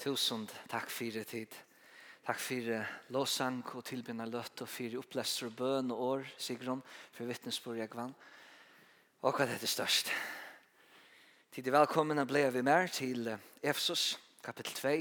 Tusen 0.00 0.46
takk 0.72 0.88
fyrir 0.88 1.26
tid. 1.28 1.52
Takk 2.24 2.38
for 2.40 2.86
låsang 3.12 3.58
og 3.76 3.82
tilbynna 3.84 4.24
løtt 4.24 4.62
og 4.64 4.68
for 4.72 4.96
opplester 4.96 5.50
og 5.50 5.58
bøn 5.58 5.92
og 5.92 6.00
år, 6.06 6.24
Sigrun, 6.40 6.80
for 7.12 7.28
vittnesbord 7.28 7.76
jeg 7.76 7.92
vann. 7.92 8.14
Og 9.20 9.36
hva 9.36 9.44
er 9.44 9.60
det 9.60 9.68
størst. 9.68 10.08
Tid 11.52 11.68
er 11.68 11.76
velkommen 11.76 12.24
ble 12.24 12.46
vi 12.48 12.64
mer 12.64 12.88
til 12.88 13.28
Efesus, 13.60 14.16
kapittel 14.40 14.72
2. 14.80 14.96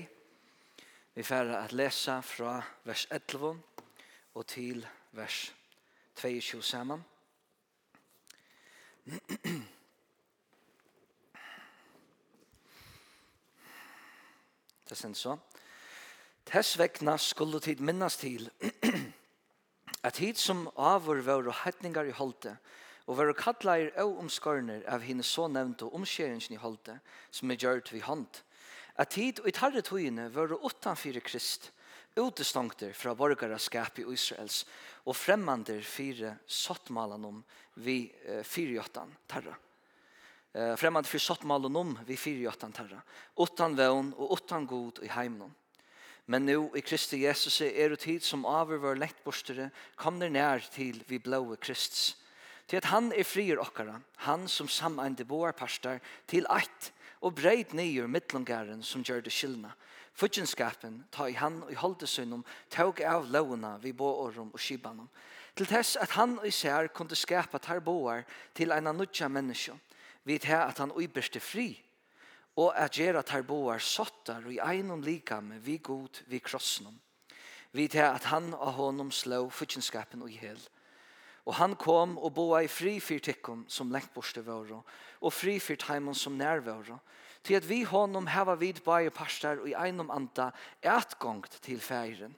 Vi 1.16 1.24
får 1.24 1.56
at 1.62 1.80
lese 1.80 2.20
fra 2.34 2.60
vers 2.84 3.08
11 3.08 3.56
og 4.36 4.48
til 4.52 4.84
vers 5.16 5.54
22 6.20 6.64
sammen. 6.76 7.06
Det 14.90 14.98
er 15.06 15.14
så. 15.14 15.38
Tess 16.50 16.74
vekna 16.80 17.18
skulle 17.22 17.60
tid 17.62 17.82
minnas 17.86 18.18
til 18.18 18.50
at 20.08 20.18
hit 20.18 20.40
som 20.42 20.66
avur 20.76 21.22
var 21.22 21.46
heitningar 21.64 22.10
i 22.10 22.16
holte 22.18 22.56
og 23.06 23.18
var 23.20 23.34
kattleir 23.38 23.92
og 24.02 24.18
omskarner 24.24 24.82
av 24.90 25.06
hine 25.06 25.26
så 25.26 25.48
nevnte 25.50 25.86
omskjeringen 25.86 26.58
i 26.58 26.62
holte 26.62 26.98
som 27.30 27.52
er 27.52 27.62
gjørt 27.62 27.94
vi 27.94 28.02
hånd. 28.06 28.42
At 28.98 29.14
hit 29.14 29.44
og 29.44 29.50
i 29.50 29.56
tarre 29.56 29.86
togene 29.86 30.28
var 30.34 30.58
utanfyrir 30.58 31.22
krist 31.26 31.72
utestongter 32.18 32.94
fra 32.98 33.14
borgaraskap 33.16 34.02
i 34.02 34.08
Israels 34.12 34.64
og 35.06 35.16
fremmander 35.16 35.86
fire 35.86 36.36
sottmalan 36.50 37.26
om 37.30 37.42
vi 37.86 38.02
fyrjottan 38.44 39.14
tarra 39.30 39.54
eh 40.54 40.76
främmande 40.76 41.10
för 41.10 41.20
sottmalen 41.20 41.76
om 41.76 42.00
vi 42.06 42.18
fyra 42.18 42.40
jottan 42.40 42.72
terra 42.72 43.02
åttan 43.34 43.76
vån 43.76 44.14
och 44.14 44.32
åttan 44.32 44.66
god 44.66 45.00
i 45.04 45.08
hemmen 45.08 45.54
men 46.26 46.46
nu 46.46 46.70
i 46.76 46.82
Kristi 46.82 47.18
Jesus 47.18 47.62
är 47.62 47.90
det 47.90 47.96
tid 47.96 48.24
som 48.24 48.46
över 48.46 48.78
vår 48.78 48.96
lättborstare 48.96 49.70
kommer 49.96 50.30
ner 50.30 50.60
till 50.72 51.04
vi 51.08 51.20
blåa 51.20 51.56
Kristus 51.56 52.18
till 52.66 52.78
att 52.78 52.86
han 52.86 53.14
är 53.14 53.24
frier 53.24 53.60
okkara 53.60 54.02
han 54.16 54.48
som 54.48 54.68
samande 54.68 55.26
boar 55.26 55.52
pastar 55.52 56.00
till 56.26 56.46
ett 56.46 56.94
och 57.20 57.34
bred 57.34 57.74
nyer 57.74 58.08
mittlongaren 58.08 58.84
som 58.84 59.02
gör 59.02 59.22
det 59.22 59.30
skillna. 59.30 59.72
Fudgenskapen 60.14 61.04
ta 61.12 61.30
i 61.30 61.34
han 61.34 61.62
og 61.64 61.72
i 61.72 61.78
holdesøgnum 61.80 62.44
tog 62.72 63.02
av 63.02 63.28
lovene 63.32 63.78
vi 63.84 63.94
båårum 63.94 64.52
og 64.54 64.60
skibanum, 64.60 65.10
til 65.56 65.68
tess 65.68 65.96
at 66.00 66.16
han 66.16 66.38
og 66.40 66.48
i 66.48 66.52
sær 66.52 66.88
kunde 66.88 67.16
skapa 67.16 67.60
tar 67.60 67.80
boar 67.80 68.26
til 68.56 68.72
ena 68.72 68.92
nudja 68.92 69.28
menneskjum, 69.28 69.80
vi 70.30 70.38
til 70.38 70.54
at 70.62 70.78
han 70.78 70.94
uiberste 70.94 71.42
fri, 71.42 71.72
og 72.60 72.76
at 72.78 72.98
gjøre 73.00 73.24
at 73.24 73.32
her 73.34 73.46
boar 73.48 73.80
sottar 73.82 74.44
og 74.46 74.54
i 74.54 74.60
einom 74.62 75.02
likame 75.02 75.58
vi 75.66 75.80
god 75.82 76.22
vi 76.30 76.38
krossnum. 76.44 77.00
Vi 77.74 77.88
tar 77.88 78.14
at 78.14 78.28
han 78.30 78.54
og 78.54 78.74
honom 78.78 79.12
slå 79.14 79.48
futjenskapen 79.50 80.22
og 80.26 80.30
i 80.30 80.38
hel. 80.42 80.60
Og 81.46 81.56
han 81.58 81.74
kom 81.80 82.18
og 82.18 82.34
boa 82.38 82.62
i 82.66 82.70
fri 82.70 83.00
fyrt 83.02 83.26
tikkum 83.30 83.64
som 83.70 83.94
lengt 83.94 84.14
borste 84.14 84.44
våre, 84.46 84.82
og 85.22 85.34
fri 85.34 85.58
fyrt 85.62 85.88
heimon 85.90 86.18
som 86.18 86.38
nær 86.38 86.62
våre, 86.66 87.00
til 87.44 87.58
at 87.58 87.70
vi 87.70 87.82
honom 87.88 88.28
heva 88.30 88.58
vid 88.60 88.84
bare 88.86 89.14
parstar 89.14 89.62
og 89.64 89.70
i 89.70 89.78
einom 89.78 90.12
anda 90.14 90.52
etgångt 90.84 91.62
til 91.66 91.82
feiren 91.82 92.36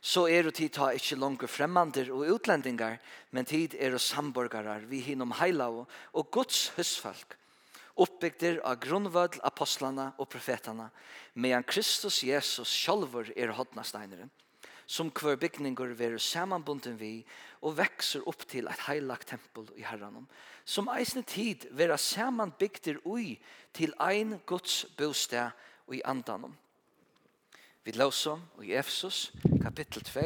så 0.00 0.26
er 0.28 0.46
det 0.46 0.56
tid 0.58 0.74
ta 0.76 0.90
ikke 0.94 1.18
langt 1.18 1.44
fremmander 1.50 2.10
og 2.14 2.26
utlendingar, 2.36 2.98
men 3.30 3.48
tid 3.48 3.74
er 3.78 3.96
det 3.96 4.02
samborgarar 4.02 4.86
vi 4.90 5.00
hinnom 5.04 5.34
heilav 5.40 5.84
og 5.86 6.30
Guds 6.30 6.68
husfolk, 6.76 7.36
oppbygder 7.96 8.60
av 8.64 8.80
grunnvødl 8.82 9.40
apostlene 9.48 10.10
og 10.18 10.28
profetene, 10.32 10.90
medan 11.34 11.64
Kristus 11.64 12.22
Jesus 12.24 12.72
sjálfur 12.72 13.32
er 13.36 13.54
hodnasteineren, 13.56 14.30
som 14.86 15.10
hver 15.10 15.38
bygninger 15.40 15.96
veru 15.98 16.18
samanbunden 16.22 16.98
vi 17.00 17.24
og 17.62 17.78
vekser 17.80 18.22
opp 18.28 18.44
til 18.46 18.68
et 18.70 18.84
heilagt 18.86 19.32
tempel 19.32 19.66
i 19.74 19.86
herranom, 19.88 20.28
som 20.64 20.90
eisne 20.92 21.24
tid 21.26 21.66
vera 21.74 21.96
samanbygder 21.98 23.00
ui 23.04 23.34
til 23.74 23.96
ein 23.98 24.38
Guds 24.46 24.84
bostad 24.98 25.56
og 25.86 25.98
i 25.98 26.04
andanom 26.04 26.54
Vi 27.86 27.92
låser 27.92 28.40
i 28.62 28.74
Efesus, 28.74 29.32
kapittel 29.62 30.02
2, 30.02 30.20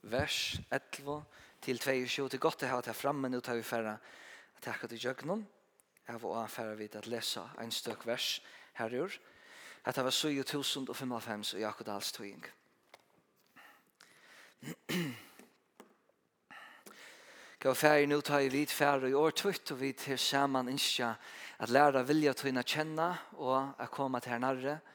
vers 0.00 0.60
11 0.70 1.24
til 1.60 1.78
22. 1.78 2.28
Det 2.28 2.36
er 2.38 2.42
godt 2.44 2.62
å 2.62 2.68
ha 2.70 2.78
det 2.86 2.94
fremme, 2.94 3.26
nå 3.26 3.40
tar 3.42 3.58
vi 3.58 3.64
færre 3.66 3.96
takket 4.62 4.94
til 4.94 5.08
jøgnen. 5.08 5.42
Jeg 6.06 6.22
var 6.22 6.36
også 6.44 6.54
færre 6.54 6.78
vidt 6.78 6.94
at 6.94 7.10
lese 7.10 7.42
en 7.58 7.74
støk 7.74 8.06
vers 8.06 8.38
herur. 8.78 9.10
At 9.90 9.98
det 9.98 10.06
var 10.06 10.14
7055 10.14 11.54
og 11.56 11.60
Jakob 11.66 11.86
Dahls 11.90 12.12
tøying. 12.14 12.46
Gå 17.58 17.74
færre 17.74 18.06
nå 18.06 18.22
tar 18.22 18.46
vi 18.46 18.54
vidt 18.60 18.70
færre 18.70 19.10
i 19.10 19.18
år 19.18 19.34
tøyt, 19.34 19.74
og 19.74 19.82
vi 19.82 19.96
til 19.98 20.18
sammen 20.18 20.70
innskja 20.70 21.16
at 21.58 21.74
lære 21.74 22.06
vilja 22.06 22.38
tøyna 22.38 22.62
kjenne 22.62 23.16
og 23.34 23.74
at 23.82 23.90
komme 23.90 24.22
til 24.22 24.38
hernarre. 24.38 24.78
Og 24.78 24.93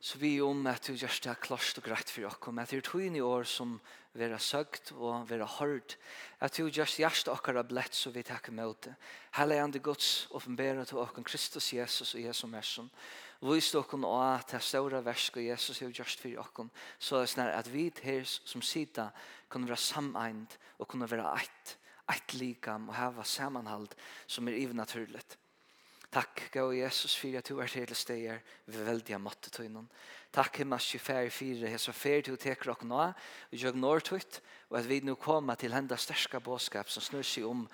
Så 0.00 0.18
vi 0.18 0.38
om 0.40 0.64
at 0.66 0.86
du 0.88 0.94
gjør 0.96 1.18
det 1.26 1.40
klart 1.44 1.76
og 1.76 1.84
greit 1.84 2.08
for 2.08 2.24
dere, 2.24 2.62
at 2.62 2.70
det 2.70 2.78
er 2.78 2.86
tøyne 2.88 3.20
år 3.20 3.44
som 3.44 3.74
vera 4.16 4.38
søgt 4.40 4.94
og 4.96 5.26
vera 5.28 5.44
hørt, 5.58 5.98
at 6.40 6.56
du 6.56 6.70
gjørst 6.72 6.98
gjørst 6.98 7.28
dere 7.28 7.64
blett 7.68 7.94
så 7.94 8.10
vi 8.10 8.22
takker 8.24 8.52
med 8.56 8.72
det. 8.86 8.94
Hele 9.36 9.58
ande 9.60 9.78
Guds 9.78 10.26
åpenbæra 10.32 10.86
til 10.88 10.96
dere 10.96 11.24
Kristus 11.24 11.72
Jesus 11.72 12.14
og 12.14 12.22
Jesu 12.22 12.46
Mersen. 12.48 12.88
Vis 13.44 13.68
dere 13.74 14.00
å 14.00 14.14
at 14.22 14.54
det 14.54 14.62
større 14.64 15.04
versk 15.04 15.36
og 15.36 15.44
Jesus 15.44 15.82
er 15.82 15.92
gjørst 15.92 16.24
for 16.24 16.32
dere, 16.32 16.70
så 16.98 17.20
det 17.20 17.44
er 17.44 17.52
at 17.58 17.68
vi 17.72 17.90
her 18.02 18.24
som 18.24 18.62
sida 18.62 19.10
kunne 19.48 19.68
være 19.68 19.84
sammeint 19.84 20.56
og 20.78 20.88
kunne 20.88 21.10
være 21.10 21.28
eit, 21.36 21.76
eit 22.08 22.34
likam 22.40 22.88
og 22.88 22.96
hava 22.96 23.24
sammenhold 23.24 23.92
som 24.26 24.48
er 24.48 24.56
ivernaturligt. 24.56 25.12
naturligt. 25.12 25.49
Takk, 26.10 26.48
gau 26.50 26.72
Jesus, 26.74 27.14
fyrir 27.14 27.38
at 27.38 27.48
du 27.48 27.60
er 27.62 27.70
til 27.70 27.94
stegar 27.94 28.40
ved 28.66 28.82
veldig 28.82 29.14
av 29.14 29.20
måttet 29.22 29.60
noen. 29.70 29.86
Takk, 30.34 30.58
himmels 30.58 30.88
24, 30.90 31.30
for 31.30 31.36
fyrir, 31.36 31.70
hesa 31.70 31.94
fær 31.94 32.24
til 32.26 32.34
å 32.34 32.40
teke 32.40 32.66
dere 32.66 32.86
nå, 32.90 33.04
og 33.50 33.62
gjør 33.62 33.78
når 33.78 34.02
tøyt, 34.08 34.40
og 34.70 34.78
at 34.80 34.88
vi 34.90 35.00
nå 35.06 35.14
kommer 35.14 35.54
til 35.54 35.74
henda 35.74 35.98
sterska 35.98 36.42
båskap 36.42 36.90
som 36.90 37.02
snur 37.02 37.26
seg 37.26 37.46
om 37.46 37.64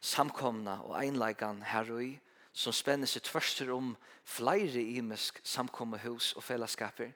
samkomna 0.00 0.80
og 0.86 0.96
einleikan 1.02 1.64
herrui, 1.66 2.20
som 2.52 2.74
spenner 2.74 3.10
seg 3.10 3.26
tverster 3.26 3.70
om 3.74 3.96
flere 4.26 4.82
imisk 4.82 5.42
samkomne 5.46 5.98
hus 6.06 6.32
og 6.38 6.46
fellesskaper, 6.46 7.10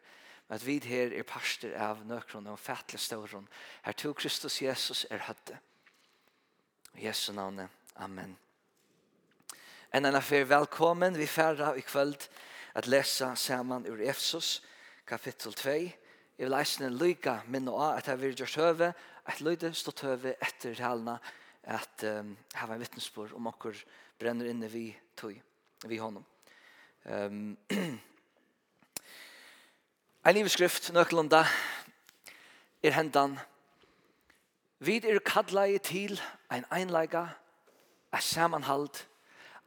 at 0.51 0.67
vi 0.67 0.81
her 0.85 1.15
er 1.15 1.27
parster 1.27 1.75
av 1.81 2.03
nøkron 2.07 2.51
og 2.51 2.59
fætle 2.61 2.99
stauron. 2.99 3.49
Her 3.83 3.93
to 3.93 4.13
Kristus 4.13 4.61
Jesus 4.63 5.07
er 5.11 5.27
høtte. 5.31 5.59
I 6.95 7.07
Jesu 7.07 7.33
navnet. 7.33 7.71
Amen 7.97 8.44
enn 9.95 10.09
enn 10.09 10.19
affær 10.19 10.49
velkommen. 10.51 11.15
Vi 11.15 11.27
færra 11.31 11.77
i 11.79 11.83
kvöld 11.87 12.27
at 12.75 12.89
lesa 12.91 13.35
saman 13.39 13.87
ur 13.87 14.01
Efsos, 14.03 14.63
kapittel 15.07 15.55
2. 15.55 15.71
Jeg 15.71 16.49
vil 16.49 16.57
eisne 16.59 16.89
lyga 16.91 17.37
minna 17.47 17.71
av 17.71 18.01
at 18.01 18.09
jeg 18.11 18.19
vil 18.19 18.35
gjørs 18.35 18.57
høve, 18.59 18.89
at 19.25 19.41
lyde 19.41 19.71
stått 19.75 20.03
høve 20.03 20.35
etter 20.43 20.83
halna, 20.83 21.15
at 21.63 22.03
um, 22.11 22.35
hava 22.59 22.75
en 22.75 22.83
vittnesbord 22.83 23.37
om 23.39 23.47
okkur 23.53 23.79
brenner 24.19 24.51
inne 24.51 24.69
vi 24.73 24.89
tog, 25.17 25.39
vi 25.87 26.03
honom. 26.03 26.27
Um, 27.07 27.55
en 30.27 30.35
livskrift, 30.41 30.91
nøklunda, 30.93 31.45
er 32.83 32.99
hendan. 32.99 33.39
Vid 34.83 35.07
er 35.07 35.23
kallai 35.23 35.79
til 35.79 36.19
ein 36.51 36.67
einleika, 36.75 37.29
a 38.11 38.19
samanhald, 38.21 39.07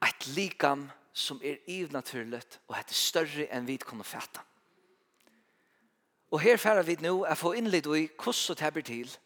et 0.01 0.27
likam 0.27 0.91
som 1.13 1.41
är 1.43 1.69
ivnaturligt 1.69 2.59
och 2.65 2.77
et 2.77 2.89
större 2.89 3.45
än 3.45 3.65
vi 3.65 3.77
kunne 3.77 4.03
fatta. 4.03 4.41
Och 6.29 6.41
här 6.41 6.57
færer 6.57 6.83
vi 6.83 6.97
nu 6.99 7.09
å 7.09 7.35
få 7.35 7.55
innlitt 7.55 7.85
i 7.85 8.09
hvordan 8.17 8.55
det 8.59 8.73
blir 8.73 8.83
till. 8.83 9.17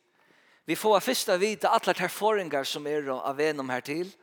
Vi 0.65 0.75
får 0.75 0.99
första 0.99 1.37
vita 1.37 1.69
alla 1.69 1.93
terfåringar 1.93 2.63
som 2.63 2.87
är 2.87 3.09
av 3.09 3.35
venom 3.35 3.69
her 3.69 3.81
til. 3.81 4.15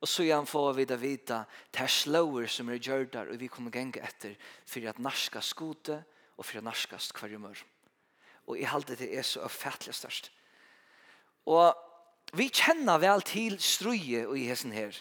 Och 0.00 0.08
så 0.08 0.22
igen 0.22 0.46
får 0.46 0.72
vi 0.72 0.84
det 0.84 0.96
vita 0.96 1.44
terslåer 1.70 2.46
som 2.46 2.68
är 2.68 2.74
gördar 2.74 3.26
och 3.26 3.40
vi 3.40 3.48
kommer 3.48 3.70
gjenge 3.70 4.00
efter 4.00 4.36
för 4.66 4.86
att 4.86 4.98
narska 4.98 5.40
skote 5.40 6.02
och 6.36 6.46
för 6.46 6.58
att 6.58 6.64
narska 6.64 6.98
mør. 7.38 7.58
Och 8.46 8.58
i 8.58 8.64
halte 8.64 8.94
det 8.94 9.18
är 9.18 9.22
så 9.22 9.40
uppfattligt 9.40 9.96
störst. 9.96 10.30
Och 11.44 11.74
vi 12.32 12.48
kjenner 12.48 12.98
vel 12.98 13.22
til 13.22 13.58
strøye 13.58 14.26
og 14.28 14.38
i 14.38 14.46
hessen 14.46 14.72
her. 14.72 14.94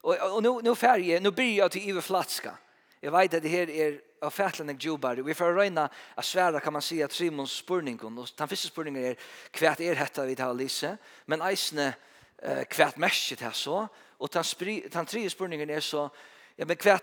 Och 0.00 0.42
nå, 0.42 0.60
nå 0.60 0.74
fer 0.74 0.88
färje, 0.88 1.20
nå 1.20 1.30
blir 1.30 1.56
jeg 1.56 1.70
till 1.70 1.88
Eva 1.90 2.00
Flatska. 2.00 2.54
Jag 3.00 3.12
vet 3.12 3.34
att 3.34 3.42
det 3.42 3.48
här 3.48 3.70
är 3.70 4.00
av 4.20 4.30
fätlande 4.30 4.76
jobbar. 4.78 5.16
Vi 5.16 5.34
får 5.34 5.52
röjna 5.52 5.88
av 6.14 6.22
svära 6.22 6.60
kan 6.60 6.72
man 6.72 6.82
si, 6.82 7.02
att 7.02 7.12
Simons 7.12 7.52
spurning 7.52 8.00
og 8.02 8.28
den 8.38 8.48
første 8.48 8.68
spurningen 8.68 9.04
är 9.04 9.16
hva 9.58 9.76
er 9.78 9.94
hetta 9.94 10.26
vi 10.26 10.34
tar 10.34 10.54
Lise, 10.54 10.96
men 11.26 11.42
eisne 11.42 11.94
hva 12.42 12.86
er 12.86 12.98
mest 12.98 13.40
här 13.40 13.52
så 13.52 13.88
och 14.18 14.28
den 14.32 14.44
den 14.92 15.06
tredje 15.06 15.30
spurningen 15.30 15.70
är 15.70 15.80
så 15.80 16.10
ja 16.56 16.64
men 16.66 16.76
hva 16.76 16.98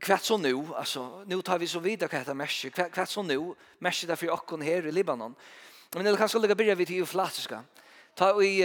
kvart 0.00 0.24
så 0.24 0.38
nu 0.38 0.66
alltså 0.74 1.24
nu 1.26 1.42
tar 1.42 1.58
vi 1.58 1.66
så 1.66 1.78
vidare 1.78 2.08
kvärt 2.08 2.36
mäsket 2.36 2.74
kvärt, 2.74 2.92
kvart 2.92 3.08
så 3.08 3.22
nu 3.22 3.54
mäsket 3.78 4.08
därför 4.08 4.30
och 4.30 4.50
hon 4.50 4.62
här 4.62 4.86
i 4.86 4.92
Libanon. 4.92 5.34
Men 5.94 6.04
det 6.04 6.16
kanske 6.16 6.38
lägga 6.38 6.54
börja 6.54 6.74
vi 6.74 6.86
till 6.86 7.06
flatska. 7.06 7.62
Ta 8.14 8.34
vi 8.34 8.64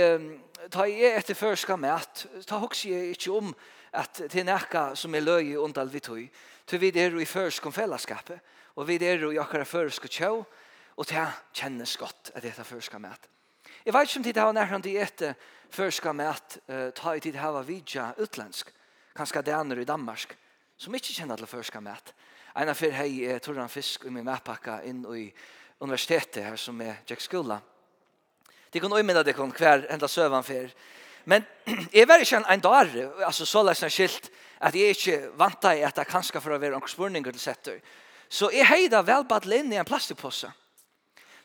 ta 0.71 0.85
i 0.87 1.01
jeg 1.01 1.17
etter 1.17 1.77
med 1.77 1.93
att 1.93 2.25
ta 2.47 2.57
hoks 2.57 2.85
jeg 2.85 3.09
ikke 3.15 3.31
om 3.31 3.55
at 3.93 4.17
det 4.17 4.35
er 4.35 4.43
nekka 4.43 4.95
som 4.95 5.15
er 5.15 5.21
løy 5.21 5.55
undal 5.55 5.89
vi 5.89 5.99
tog, 5.99 6.29
til 6.67 6.79
vi 6.79 6.91
er 6.95 7.15
i 7.19 7.25
førskom 7.25 7.71
fellesskapet, 7.71 8.39
og 8.75 8.87
vi 8.87 8.95
er 8.95 9.31
i 9.31 9.37
akkara 9.37 9.63
førsko 9.63 10.07
tjau, 10.07 10.45
og 10.97 11.07
det 11.07 11.27
kjennes 11.53 11.97
godt 11.97 12.31
at 12.35 12.43
det 12.43 12.53
er 12.57 12.63
førska 12.63 12.99
mat. 12.99 13.27
Jeg 13.85 13.93
vet 13.93 14.09
ikke 14.09 14.19
om 14.19 14.23
det 14.23 14.37
har 14.37 14.53
nærkant 14.53 14.85
i 14.85 14.97
etter 14.97 15.33
med 16.13 16.29
att 16.29 16.59
ta 16.95 17.15
i 17.15 17.19
tid 17.19 17.35
hava 17.35 17.61
vidja 17.61 18.13
utländsk, 18.17 18.67
kanska 19.15 19.41
daner 19.41 19.79
i 19.79 19.85
Danmark, 19.85 20.37
som 20.77 20.95
ikke 20.95 21.13
kjenner 21.13 21.37
til 21.37 21.47
førska 21.47 21.79
mat. 21.79 22.13
av 22.55 22.75
fyrir 22.75 22.93
hei, 22.95 23.25
er 23.25 23.39
tror 23.39 23.55
han 23.59 23.69
fisk 23.69 24.05
i 24.05 24.09
min 24.09 24.25
matpakka 24.25 24.81
inn 24.83 25.03
i 25.15 25.33
universitetet 25.79 26.43
her 26.43 26.55
som 26.55 26.81
er 26.81 27.01
Jack 27.07 27.21
Skullan, 27.21 27.61
Det 28.69 28.79
kan 28.79 28.93
ömena 28.93 29.23
det 29.23 29.33
kan 29.33 29.51
kvar 29.51 29.85
enda 29.89 30.07
søvan 30.07 30.43
för. 30.43 30.69
Men 31.23 31.43
är 31.91 32.05
väl 32.05 32.21
ikke 32.21 32.43
en 32.47 32.59
dag 32.59 32.87
alltså 33.23 33.45
så 33.45 33.63
läs 33.63 33.83
en 33.83 33.89
skilt 33.89 34.31
att 34.57 34.75
jeg 34.75 34.89
inte 34.89 35.29
vanta 35.35 35.75
i 35.75 35.83
att 35.83 35.97
jeg 35.97 36.07
kanske 36.07 36.41
för 36.41 36.51
att 36.51 36.61
vara 36.61 36.75
en 36.75 36.87
spurninger 36.87 37.29
eller 37.29 37.39
setter. 37.39 37.81
Så 38.27 38.51
är 38.51 38.63
heida 38.63 39.01
väl 39.01 39.23
bara 39.23 39.55
in 39.55 39.73
i 39.73 39.75
en 39.75 39.85
plastpåse. 39.85 40.51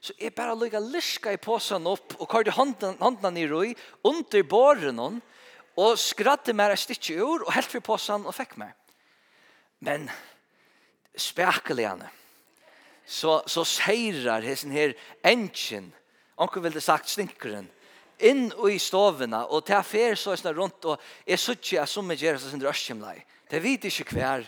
Så 0.01 0.13
är 0.19 0.31
bara 0.31 0.55
lukka 0.55 0.81
lyska 0.81 1.33
i 1.33 1.37
påsen 1.37 1.87
upp 1.87 2.15
och 2.21 2.33
kör 2.33 2.45
det 2.45 2.51
handen 2.51 2.97
handen 3.01 3.37
under 4.03 4.43
båren 4.43 4.99
hon 4.99 5.21
och 5.75 5.99
skratte 5.99 6.53
mer 6.53 6.71
ett 6.71 6.79
stycke 6.79 7.15
ur 7.15 7.43
och 7.47 7.53
helt 7.53 7.67
för 7.67 7.81
påsen 7.81 8.27
och 8.27 8.35
fick 8.35 8.57
mig. 8.57 8.73
Men 9.79 10.11
spärkeligande. 11.17 12.07
Så 13.07 13.43
så 13.47 13.65
seirar 13.65 14.43
hesen 14.43 14.71
her 14.71 14.95
engine 15.23 15.91
Onkel 16.41 16.65
ville 16.65 16.81
sagt 16.81 17.11
stinkeren. 17.13 17.69
Inn 18.21 18.51
og 18.53 18.69
i 18.73 18.79
stovene, 18.81 19.43
og 19.49 19.65
til 19.65 19.79
affær 19.79 20.17
så 20.19 20.35
er 20.37 20.57
rundt, 20.57 20.85
og 20.85 21.01
jeg 21.27 21.39
synes 21.39 21.61
ikke 21.61 21.83
at 21.83 21.89
som 21.89 22.11
jeg 22.13 22.21
gjør 22.25 22.41
så 22.41 22.51
sin 22.51 22.65
røskjemlei. 22.65 23.17
Det 23.51 23.63
vet 23.63 23.85
ikke 23.89 24.17
hver. 24.17 24.45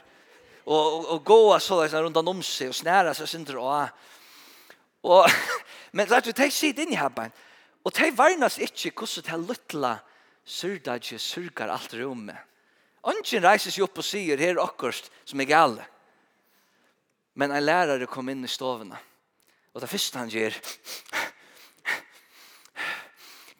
Og, 0.66 0.76
og, 0.76 1.06
og 1.14 1.24
gå 1.24 1.58
så 1.58 1.80
er 1.82 2.02
rundt 2.04 2.16
om 2.20 2.42
seg, 2.44 2.70
og 2.70 2.76
snære 2.76 3.14
seg 3.16 3.28
sin 3.28 3.46
røa. 3.48 3.86
Og, 5.02 5.28
men 5.96 6.08
lett 6.08 6.28
du, 6.28 6.32
de 6.36 6.50
sitter 6.52 6.84
inn 6.84 6.94
i 6.94 7.00
habbein, 7.00 7.32
og 7.82 7.94
de 7.96 8.12
varnas 8.16 8.60
ikke 8.62 8.92
hvordan 8.94 9.26
de 9.26 9.48
luttla 9.48 9.96
surdadje 10.44 11.18
surgar 11.18 11.72
alt 11.72 11.94
rommet. 11.98 12.38
Ongen 13.02 13.42
reiser 13.42 13.74
seg 13.74 13.88
opp 13.88 13.98
og 13.98 14.06
sier, 14.06 14.38
her 14.38 14.54
er 14.54 14.62
akkurst 14.62 15.10
som 15.26 15.40
er 15.42 15.50
gale. 15.50 15.86
Men 17.34 17.50
en 17.50 17.64
lærare 17.64 18.06
kom 18.06 18.28
inn 18.30 18.44
i 18.44 18.50
stovene. 18.50 18.98
Og 19.72 19.80
det 19.82 19.90
første 19.90 20.20
han 20.20 20.30
gjør, 20.30 20.54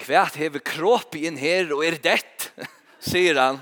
Kvært 0.00 0.38
hever 0.40 0.62
kropp 0.64 1.16
inn 1.18 1.36
her, 1.40 1.72
og 1.74 1.84
er 1.86 1.98
dett, 2.02 2.48
sier 3.10 3.38
han. 3.40 3.60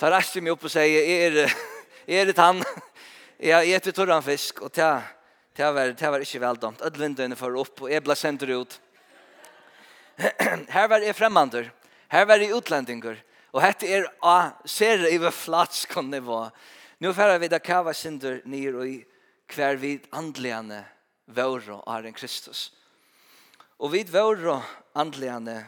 Tar 0.00 0.14
resten 0.14 0.44
meg 0.46 0.54
opp 0.54 0.64
og 0.64 0.72
sier, 0.72 1.04
er, 1.04 1.56
er 2.08 2.30
det 2.30 2.38
han? 2.40 2.62
Ja, 3.40 3.62
jeg 3.64 3.78
etter 3.78 3.94
torran 3.96 4.24
fisk, 4.24 4.62
og 4.64 4.72
det, 4.76 4.86
det, 5.56 5.66
var, 5.72 5.92
det 5.96 6.12
var 6.12 6.24
ikke 6.24 6.42
veldomt. 6.42 6.82
Ødlindene 6.84 7.36
for 7.36 7.56
opp, 7.60 7.86
og 7.86 7.92
jeg 7.92 8.04
ble 8.04 8.16
sendt 8.16 8.46
ut. 8.48 8.78
Her 10.20 10.88
var 10.92 11.04
jeg 11.04 11.16
fremmander, 11.16 11.70
her 12.12 12.26
var 12.28 12.42
jeg 12.42 12.52
utlendinger, 12.52 13.16
og 13.52 13.62
hette 13.64 13.88
er 13.88 14.08
a 14.22 14.52
ser 14.68 15.06
i 15.08 15.16
hver 15.18 15.34
flats 15.34 15.86
kan 15.88 16.10
det 16.12 16.20
vara. 16.26 16.50
Nå 17.00 17.14
færre 17.16 17.38
vi 17.40 17.48
da 17.48 17.58
kava 17.64 17.94
synder 17.96 18.42
nir 18.44 18.76
og 18.76 18.84
i 18.84 18.98
hver 19.50 19.78
vid 19.80 20.04
andligane 20.12 20.82
våre 21.32 21.80
og 21.80 22.10
Kristus. 22.14 22.68
Og 23.80 23.94
vi 23.94 24.04
var 24.12 24.60
andligane 24.94 25.62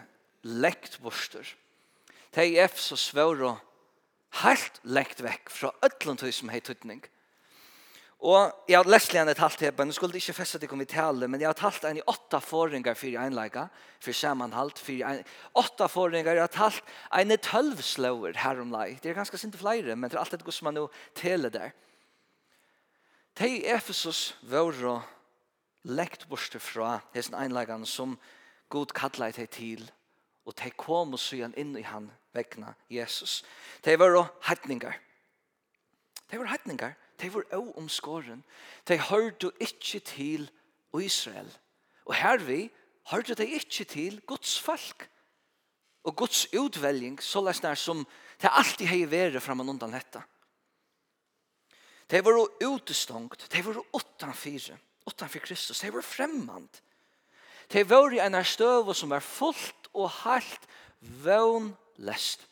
lekt 0.45 0.99
borster. 1.01 1.47
Tei 2.33 2.59
ef 2.61 2.77
så 2.81 2.97
svår 2.97 3.41
helt 4.43 4.81
lekt 4.85 5.23
vekk 5.25 5.51
fra 5.53 5.73
ötlund 5.85 6.21
høy 6.21 6.33
som 6.33 6.53
hei 6.53 6.61
tuttning. 6.61 7.01
Og 8.23 8.53
jeg 8.71 8.79
har 8.79 8.87
lest 8.87 9.11
igjen 9.11 9.29
et 9.33 9.41
halvt 9.43 9.65
her, 9.65 9.73
men 9.75 9.91
jeg 9.91 9.97
skulle 9.97 10.21
ikke 10.21 10.37
feste 10.37 10.61
det 10.63 10.69
kom 10.71 10.83
i 10.85 10.87
tale, 10.87 11.27
men 11.27 11.41
jeg 11.43 11.49
har 11.49 11.59
talt 11.59 11.83
en 11.89 11.99
i 11.99 12.05
åtta 12.07 12.39
forringar 12.39 12.95
fyrir 12.95 13.19
einleika, 13.25 13.65
for 13.99 14.15
samanhalt, 14.15 14.79
for 14.79 15.03
en 15.09 15.25
Åtta 15.59 15.89
forringer, 15.91 16.37
jeg 16.37 16.45
har 16.45 16.53
talt 16.55 16.93
en 17.19 17.35
i 17.35 17.41
tølv 17.43 17.83
slåer 17.83 18.39
her 18.39 18.61
om 18.63 18.71
lei. 18.71 18.93
Det 19.03 19.11
er 19.11 19.19
ganske 19.19 19.41
sint 19.41 19.59
flere, 19.59 19.97
men 19.97 20.07
det 20.07 20.17
er 20.17 20.23
alt 20.23 20.37
det 20.37 20.55
som 20.55 20.71
man 20.71 20.79
nå 20.79 20.87
tele 21.19 21.51
der. 21.51 21.75
Tei 23.35 23.65
Efesus 23.67 24.37
og 24.53 25.03
lekt 25.83 26.29
borste 26.29 26.61
fra 26.61 27.01
hesten 27.15 27.37
einlagan 27.39 27.87
som 27.87 28.19
god 28.73 28.95
kallet 28.97 29.37
deg 29.37 29.51
til, 29.51 29.85
og 30.47 30.57
de 30.59 30.71
kom 30.79 31.15
og 31.15 31.21
søg 31.21 31.57
inn 31.59 31.77
i 31.79 31.85
han 31.87 32.11
vegna 32.35 32.75
Jesus. 32.91 33.43
De 33.85 33.95
var 33.99 34.17
heitningar. 34.49 34.99
De 36.31 36.39
var 36.39 36.51
heitningar. 36.55 36.97
De 37.21 37.31
var 37.31 37.45
også 37.53 37.79
omskåren. 37.79 38.45
De 38.89 38.99
hørte 38.99 39.53
ikke 39.61 40.01
til 40.01 40.51
Israel. 40.99 41.51
Og 42.05 42.15
her 42.15 42.39
vi 42.43 42.71
hørte 43.11 43.35
de 43.35 43.47
ikke 43.47 43.85
til 43.85 44.21
Guds 44.27 44.59
folk 44.61 45.09
og 46.03 46.17
Guds 46.17 46.47
utvelging 46.55 47.21
så 47.23 47.43
lesnær 47.45 47.79
som 47.79 48.07
det 48.43 48.51
alltid 48.51 48.89
har 48.91 49.11
vært 49.11 49.43
frem 49.43 49.63
og 49.63 49.71
undan 49.75 49.95
dette. 49.95 50.23
De 52.11 52.21
var 52.25 52.41
utestongt, 52.67 53.47
de 53.53 53.65
var 53.65 53.79
utanfyrer 53.95 54.81
utanfor 55.07 55.39
Kristus. 55.39 55.81
De 55.81 55.93
var 55.93 56.03
fremmand. 56.03 56.69
De 57.73 57.85
var 57.89 58.13
i 58.13 58.21
en 58.21 58.45
støv 58.45 58.95
som 58.95 59.11
var 59.11 59.21
fullt 59.21 59.89
og 59.95 60.11
helt 60.23 60.67
vøgnlest. 61.01 62.49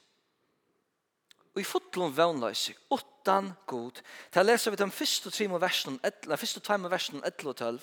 Og 1.55 1.61
i 1.61 1.67
fotlån 1.67 2.17
vøgnløse, 2.17 2.75
utan 2.91 3.53
god. 3.67 4.03
Ta 4.33 4.43
leser 4.43 4.71
vi 4.71 4.79
de 4.79 4.91
første 4.91 5.31
tre 5.31 5.49
og 5.51 5.61
versen, 5.61 6.01
eller 6.05 6.37
første 6.37 6.61
tre 6.61 6.75
og 6.79 6.91
versen 6.91 7.25
11 7.25 7.49
og 7.49 7.57
12. 7.57 7.81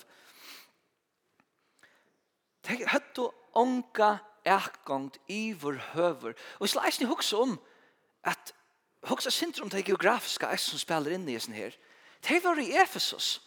De 2.67 2.87
høttu 2.87 3.27
ånka 3.55 4.17
erkongt 4.47 5.19
i 5.27 5.51
vår 5.53 5.79
høver. 5.93 6.33
Og 6.59 6.69
så 6.69 6.81
ni 6.99 7.05
hugsa 7.05 7.37
om 7.37 7.59
at 8.23 8.53
hugsa 9.03 9.29
sindrom 9.29 9.69
det 9.69 9.85
geografiska 9.85 10.51
eis 10.51 10.61
som 10.61 10.79
spiller 10.79 11.15
inn 11.15 11.27
i 11.29 11.39
sin 11.39 11.53
her. 11.53 11.75
Det 12.23 12.43
var 12.43 12.59
i 12.59 12.73
Efesus. 12.83 13.46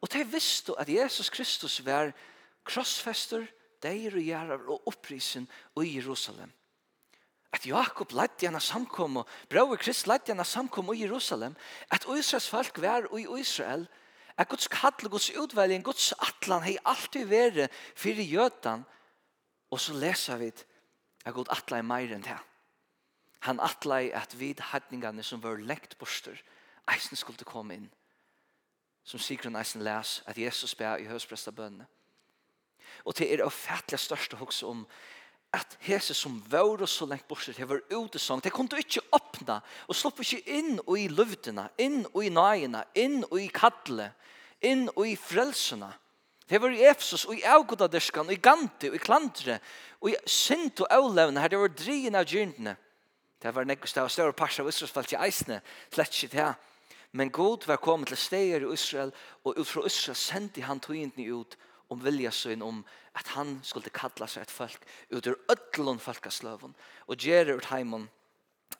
Og 0.00 0.12
de 0.12 0.24
visste 0.28 0.74
at 0.78 0.88
Jesus 0.88 1.30
Kristus 1.30 1.80
var 1.84 2.12
krossfester, 2.66 3.46
deir 3.82 4.16
og 4.16 4.24
gjerrar 4.24 4.70
og 4.72 4.88
opprisen 4.88 5.46
i 5.82 5.96
Jerusalem. 5.96 6.52
At 7.52 7.66
Jakob 7.66 8.12
ledde 8.12 8.40
gjerne 8.40 8.60
samkom 8.60 9.20
og 9.22 9.28
brøver 9.48 9.78
Krist 9.80 10.08
ledde 10.08 10.32
gjerne 10.32 10.44
samkom 10.44 10.92
i 10.92 11.02
Jerusalem. 11.04 11.56
At 11.90 12.04
Israels 12.18 12.48
folk 12.48 12.80
var 12.82 13.08
i 13.16 13.26
Israel. 13.40 13.86
At 14.36 14.48
Guds 14.48 14.68
kall 14.68 15.04
og 15.04 15.10
Guds 15.10 15.30
utvelging, 15.30 15.84
Guds 15.84 16.12
atlan 16.12 16.64
hei 16.66 16.76
alltid 16.84 17.28
vært 17.30 17.72
fyrir 17.96 18.24
jødan. 18.24 18.84
Og 19.70 19.80
så 19.80 19.94
leser 19.96 20.36
vi 20.42 20.50
at 21.24 21.34
Gud 21.34 21.48
atla 21.50 21.80
er 21.80 21.86
meir 21.86 22.12
enn 22.12 22.24
det. 22.24 22.36
Han 23.48 23.60
atla 23.60 24.02
er 24.02 24.20
at 24.20 24.36
vid 24.38 24.60
hedningane 24.72 25.24
som 25.24 25.42
var 25.42 25.56
lekt 25.56 25.96
borster, 25.98 26.36
eisen 26.92 27.16
skulle 27.16 27.48
komme 27.48 27.74
inn 27.78 27.88
som 29.06 29.22
Sigrun 29.22 29.56
Eisen 29.56 29.84
les, 29.86 30.20
at 30.26 30.38
Jesus 30.38 30.74
ber 30.74 30.98
i 30.98 31.06
høspresta 31.06 31.54
bønne. 31.54 31.86
Og 33.06 33.14
det 33.18 33.28
er 33.30 33.42
det 33.42 33.52
fattelig 33.54 34.00
største 34.02 34.38
hoks 34.40 34.64
om 34.66 34.82
at 35.54 35.76
hese 35.86 36.14
som 36.14 36.40
var 36.50 36.82
og 36.82 36.88
så 36.90 37.06
lengt 37.06 37.28
bortsett, 37.28 37.56
det 37.56 37.68
var 37.68 37.84
utesang, 37.94 38.42
det 38.42 38.52
kunne 38.52 38.68
du 38.68 38.80
ikke 38.80 39.04
åpne, 39.14 39.60
og 39.86 39.96
slopp 39.96 40.18
ikke 40.24 40.42
inn 40.58 40.80
i 40.98 41.06
luftene, 41.08 41.68
inn 41.78 42.02
i 42.18 42.32
nøyene, 42.34 42.82
inn 42.98 43.22
i 43.38 43.46
kattle, 43.54 44.10
inn 44.60 44.88
i 44.90 45.14
frelsene. 45.16 45.92
Det 46.46 46.60
var 46.62 46.74
i 46.74 46.84
Efsos, 46.86 47.24
og 47.26 47.38
i 47.38 47.46
avgodadeskan, 47.46 48.26
og 48.26 48.34
i 48.34 48.42
Ganti, 48.42 48.90
og 48.90 48.98
i 48.98 49.02
Klantre, 49.02 49.60
og 50.02 50.12
i 50.12 50.18
Sint 50.30 50.82
og 50.82 50.92
avlevne, 50.94 51.40
her 51.42 51.50
det 51.50 51.62
var 51.62 51.72
drien 51.74 52.18
av 52.18 52.26
gyrdene. 52.28 52.76
Det 53.42 53.54
var 53.54 53.66
nekkus, 53.66 53.94
det 53.94 54.02
var 54.02 54.12
større 54.12 54.36
parser 54.36 54.64
av 54.64 54.70
Israelsfalt 54.70 55.14
i 55.14 55.20
eisene, 55.26 55.60
slett 55.94 56.14
ikke 56.14 56.34
det. 56.36 56.52
Men 57.12 57.30
god 57.30 57.66
var 57.66 57.76
kommet 57.76 58.08
til 58.08 58.16
steder 58.16 58.66
i 58.66 58.72
Israel, 58.72 59.12
og 59.44 59.58
ut 59.58 59.68
fra 59.68 59.86
Israel 59.86 60.16
sendte 60.16 60.62
han 60.62 60.80
togjentene 60.80 61.32
ut 61.32 61.56
om 61.88 62.04
vilja 62.04 62.30
sin 62.30 62.62
om 62.62 62.84
at 63.14 63.26
han 63.36 63.60
skulle 63.64 63.92
kalla 63.94 64.26
seg 64.28 64.46
et 64.46 64.52
folk 64.52 64.82
ut 65.10 65.26
ur 65.26 65.38
ødlån 65.52 66.00
folkasløven 66.02 66.74
og 67.06 67.16
gjere 67.22 67.56
ut 67.56 67.70
heimon 67.70 68.08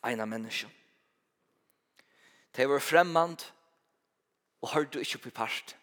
eina 0.04 0.26
menneske. 0.26 0.68
De 2.56 2.66
var 2.68 2.80
fremmand 2.80 3.44
og 4.62 4.72
hørte 4.72 5.00
ikke 5.00 5.26
på 5.26 5.30
part. 5.30 5.76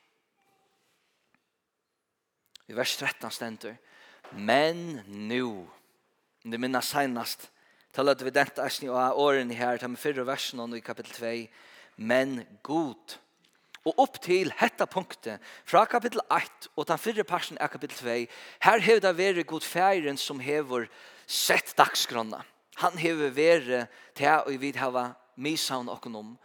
I 2.68 2.76
vers 2.76 2.98
13 2.98 3.32
stender 3.32 3.76
Men 4.32 5.02
nu 5.08 5.70
Det 6.44 6.60
minna 6.60 6.82
seinast 6.82 7.50
Talat 7.94 8.24
vi 8.26 8.32
dent 8.34 8.58
eisni 8.58 8.90
og 8.90 9.20
åren 9.22 9.52
her, 9.52 9.78
ta 9.78 9.88
med 9.88 10.00
fyrre 10.02 10.26
versen 10.26 10.74
i 10.74 10.80
kapittel 10.82 11.14
2 11.14 11.73
men 11.98 12.44
god. 12.64 13.18
Og 13.84 14.00
opp 14.00 14.22
til 14.24 14.54
hetta 14.56 14.86
punktet, 14.88 15.42
fra 15.68 15.84
kapittel 15.90 16.22
8 16.32 16.72
og 16.78 16.88
den 16.88 17.02
fyrre 17.02 17.26
parsen 17.28 17.60
av 17.60 17.74
kapittel 17.74 17.98
2, 18.00 18.16
her 18.64 18.86
hever 18.86 19.04
det 19.04 19.18
vært 19.18 19.50
god 19.50 19.68
færen 19.68 20.20
som 20.20 20.40
hever 20.40 20.88
sett 21.28 21.76
dagsgrunna. 21.78 22.44
Han 22.80 22.98
hever 22.98 23.36
vært 23.36 23.92
til 24.16 24.40
og 24.48 24.56
vid 24.62 24.80
hava 24.80 25.12
misaun 25.36 25.92
okkonom. 25.92 26.38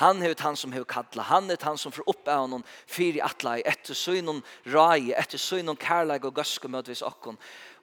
Han 0.00 0.22
hever 0.24 0.40
han 0.40 0.56
som 0.56 0.72
hever 0.72 0.88
kalla, 0.88 1.24
han 1.28 1.50
er 1.50 1.60
han 1.64 1.80
som 1.80 1.92
får 1.92 2.08
opp 2.08 2.28
av 2.28 2.46
noen 2.48 2.64
fyri 2.88 3.20
atlai, 3.24 3.60
etter 3.68 3.96
søgnon 3.96 4.40
rai, 4.72 5.12
etter 5.12 5.40
søgnon 5.40 5.76
kærleik 5.76 6.24
og 6.24 6.36
gøske 6.36 6.68
møtvis 6.68 7.04
okkon 7.04 7.36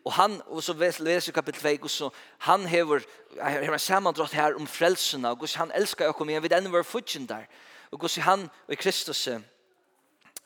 og 0.05 0.13
han, 0.13 0.41
og 0.47 0.63
så 0.63 0.73
leser 0.73 1.31
vi 1.31 1.35
kapittel 1.35 1.77
2, 1.77 1.83
og 1.83 1.89
så 1.89 2.09
han 2.47 2.65
hever, 2.67 2.99
hever 3.35 3.73
en 3.73 3.79
samandrott 3.79 4.33
her 4.33 4.55
om 4.55 4.67
frelsene, 4.67 5.29
og 5.29 5.47
han 5.55 5.71
elsker 5.75 6.07
oss, 6.09 6.25
men 6.25 6.43
vi 6.43 6.51
enda 6.55 6.71
var 6.71 6.83
fudgen 6.87 7.27
der, 7.27 7.45
og 7.91 8.09
så 8.09 8.21
han 8.21 8.49
og 8.67 8.77
Kristus 8.77 9.27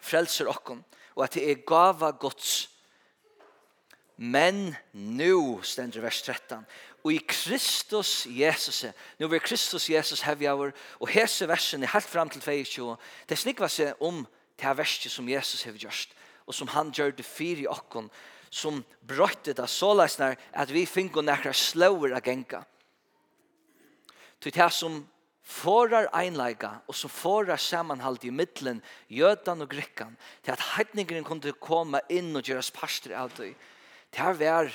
frelser 0.01 0.49
okkom, 0.49 0.83
og 1.15 1.23
at 1.23 1.33
det 1.33 1.51
er 1.51 1.65
gava 1.67 2.09
Guds, 2.11 2.69
men 4.17 4.75
nu, 4.93 5.61
stender 5.61 6.01
vers 6.01 6.21
13, 6.21 6.65
og 7.03 7.13
i 7.13 7.21
Kristus 7.27 8.27
Jesus, 8.29 8.85
nu 9.19 9.27
vil 9.27 9.39
Kristus 9.39 9.89
Jesus 9.89 10.21
hevjaver, 10.21 10.71
og 10.99 11.07
hese 11.07 11.47
versen 11.47 11.83
er 11.83 11.93
helt 11.93 12.09
fram 12.09 12.29
til 12.29 12.41
22, 12.41 12.95
det 13.29 13.37
snikva 13.37 13.67
seg 13.67 14.01
om 14.01 14.23
det 14.57 14.65
her 14.65 14.77
verset 14.77 15.11
som 15.11 15.29
Jesus 15.29 15.63
hever 15.63 15.77
gjørst, 15.77 16.13
og 16.45 16.53
som 16.55 16.67
han 16.67 16.91
gjør 16.91 17.11
det 17.11 17.25
fyri 17.25 17.67
okkon, 17.67 18.09
som 18.53 18.83
brøtte 19.01 19.55
det 19.57 19.65
så 19.71 19.93
løsner 19.97 20.37
at 20.53 20.71
vi 20.71 20.85
finner 20.85 21.25
nekker 21.25 21.55
slåer 21.57 22.13
av 22.13 22.21
genka. 22.25 22.61
Til 24.43 24.53
det 24.53 24.69
som 24.75 24.99
forar 25.43 26.09
einleika 26.15 26.75
og 26.87 26.95
som 26.95 27.11
forar 27.11 27.59
samanhald 27.59 28.23
i 28.23 28.31
middelen, 28.31 28.81
jødan 29.09 29.65
og 29.65 29.71
grikkan, 29.73 30.15
til 30.43 30.53
at 30.53 30.65
heidningeren 30.73 31.25
kunne 31.27 31.55
komme 31.59 32.03
inn 32.13 32.31
og 32.37 32.45
gjøres 32.45 32.71
parster 32.75 33.15
av 33.17 33.33
det. 33.39 33.53
Det 34.13 34.21
her 34.21 34.37
var 34.39 34.69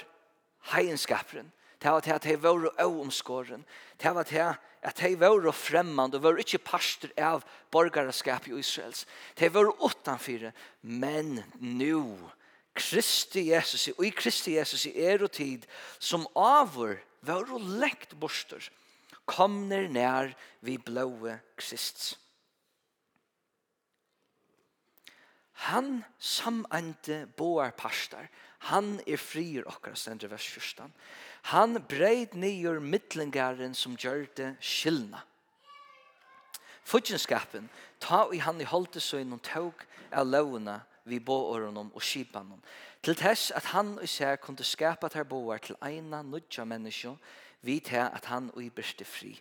heienskaperen. 0.74 1.52
Det 1.78 1.92
var 1.94 2.02
det 2.02 2.16
at 2.16 2.26
de 2.26 2.34
var 2.42 2.66
øvomskåren. 2.82 3.62
Det 4.02 4.14
var 4.14 4.26
det 4.26 4.48
at 4.82 4.98
de 4.98 5.12
var 5.20 5.52
fremmand 5.52 6.14
og 6.14 6.22
var 6.22 6.40
ikke 6.42 6.58
parster 6.58 7.12
av 7.16 7.44
borgarskap 7.70 8.48
i 8.48 8.58
Israels. 8.58 9.06
De 9.38 9.48
var 9.54 9.70
utanfyr, 9.78 10.50
men 10.82 11.44
nu 11.60 12.18
Kristi 12.78 13.48
Jesus, 13.50 13.88
og 13.96 14.04
i 14.06 14.12
Kristi 14.14 14.54
Jesus 14.56 14.86
i 14.86 14.94
er 15.02 15.24
og 15.26 15.32
tid, 15.34 15.66
som 15.98 16.26
avur 16.38 16.96
var 17.26 17.50
og 17.52 17.66
lekt 17.80 18.14
borster, 18.20 18.62
kommer 19.28 19.88
nær 19.92 20.32
vi 20.64 20.78
blåe 20.80 21.36
Krist. 21.58 22.16
Han 25.68 26.04
samante 26.22 27.24
boar 27.36 27.72
pastar, 27.74 28.28
han 28.70 29.00
er 29.06 29.18
frier 29.18 29.66
okkar, 29.66 29.96
stendre 29.98 30.30
vers 30.30 30.46
14. 30.46 30.92
Han 31.50 31.80
breid 31.90 32.34
nyer 32.38 32.78
mittlingaren 32.78 33.74
som 33.74 33.96
gjør 33.98 34.26
det 34.38 34.52
skillna. 34.62 35.24
Fudgenskapen, 36.88 37.68
ta 38.00 38.24
i 38.32 38.38
han 38.40 38.62
i 38.62 38.66
holdt 38.66 38.96
så 39.02 39.20
innom 39.20 39.42
tåg 39.44 39.82
av 40.14 40.30
lovene 40.30 40.78
vi 41.08 41.18
bååren 41.20 41.76
og 41.78 42.02
skipan 42.02 42.52
om. 42.54 42.62
Til 43.02 43.16
tess 43.16 43.50
at 43.56 43.70
han 43.72 43.96
og 43.98 44.08
seg 44.08 44.40
kunne 44.42 44.64
skapa 44.66 45.08
ter 45.08 45.26
boar 45.28 45.60
til 45.62 45.78
eina 45.84 46.22
nudja 46.22 46.64
menneskje, 46.64 47.16
vi 47.62 47.78
til 47.80 48.04
at 48.04 48.24
han 48.30 48.50
og 48.54 48.62
i 48.62 48.70
beste 48.70 49.04
fri. 49.04 49.32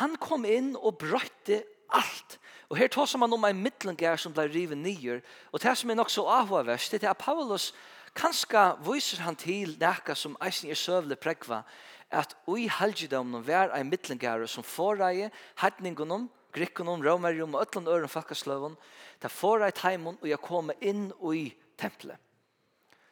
Han 0.00 0.16
kom 0.20 0.44
inn 0.44 0.74
og 0.76 0.98
brøtte 1.00 1.62
alt. 1.94 2.38
Og 2.68 2.76
her 2.76 2.90
tar 2.92 3.16
man 3.16 3.32
om 3.32 3.44
en 3.48 3.62
middlengar 3.62 4.18
som 4.20 4.32
ble 4.36 4.44
riven 4.52 4.82
nyer, 4.84 5.22
og 5.52 5.62
det 5.62 5.76
som 5.78 5.90
er 5.90 5.96
nok 5.96 6.10
så 6.12 6.26
avhåverst, 6.28 6.92
det 6.92 7.04
er 7.06 7.14
at 7.14 7.22
Paulus 7.22 7.72
kanska 8.14 8.74
viser 8.84 9.22
han 9.24 9.36
til 9.36 9.76
nekka 9.80 10.14
som 10.14 10.36
eisen 10.44 10.70
er 10.70 10.76
søvle 10.76 11.16
prekva, 11.16 11.62
at 12.10 12.34
ui 12.48 12.68
halgidamnum 12.68 13.46
var 13.46 13.72
ein 13.72 13.88
mittlengar 13.88 14.46
som 14.46 14.64
forreie, 14.64 15.30
hedningunum, 15.60 16.28
grikkunum, 16.52 17.02
romerium 17.04 17.54
og 17.54 17.66
öllum 17.66 17.88
øren 17.88 18.08
falkasløvun, 18.08 18.76
ta 19.20 19.28
fóra 19.28 19.68
eit 19.68 19.82
heimun 19.84 20.18
og 20.20 20.28
jeg 20.28 20.40
koma 20.40 20.74
inn 20.80 21.10
i 21.34 21.52
tempelet. 21.78 22.18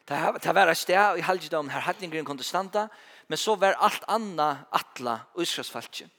Ta 0.07 0.53
var 0.55 0.71
et 0.71 0.77
sted 0.77 1.19
i 1.19 1.25
helgedom 1.25 1.69
her 1.69 1.83
hattningren 1.83 2.25
kunne 2.25 2.43
standa, 2.43 2.87
men 3.27 3.37
så 3.37 3.55
var 3.55 3.75
alt 3.79 4.03
anna 4.07 4.65
atla 4.71 5.19
og. 5.35 6.09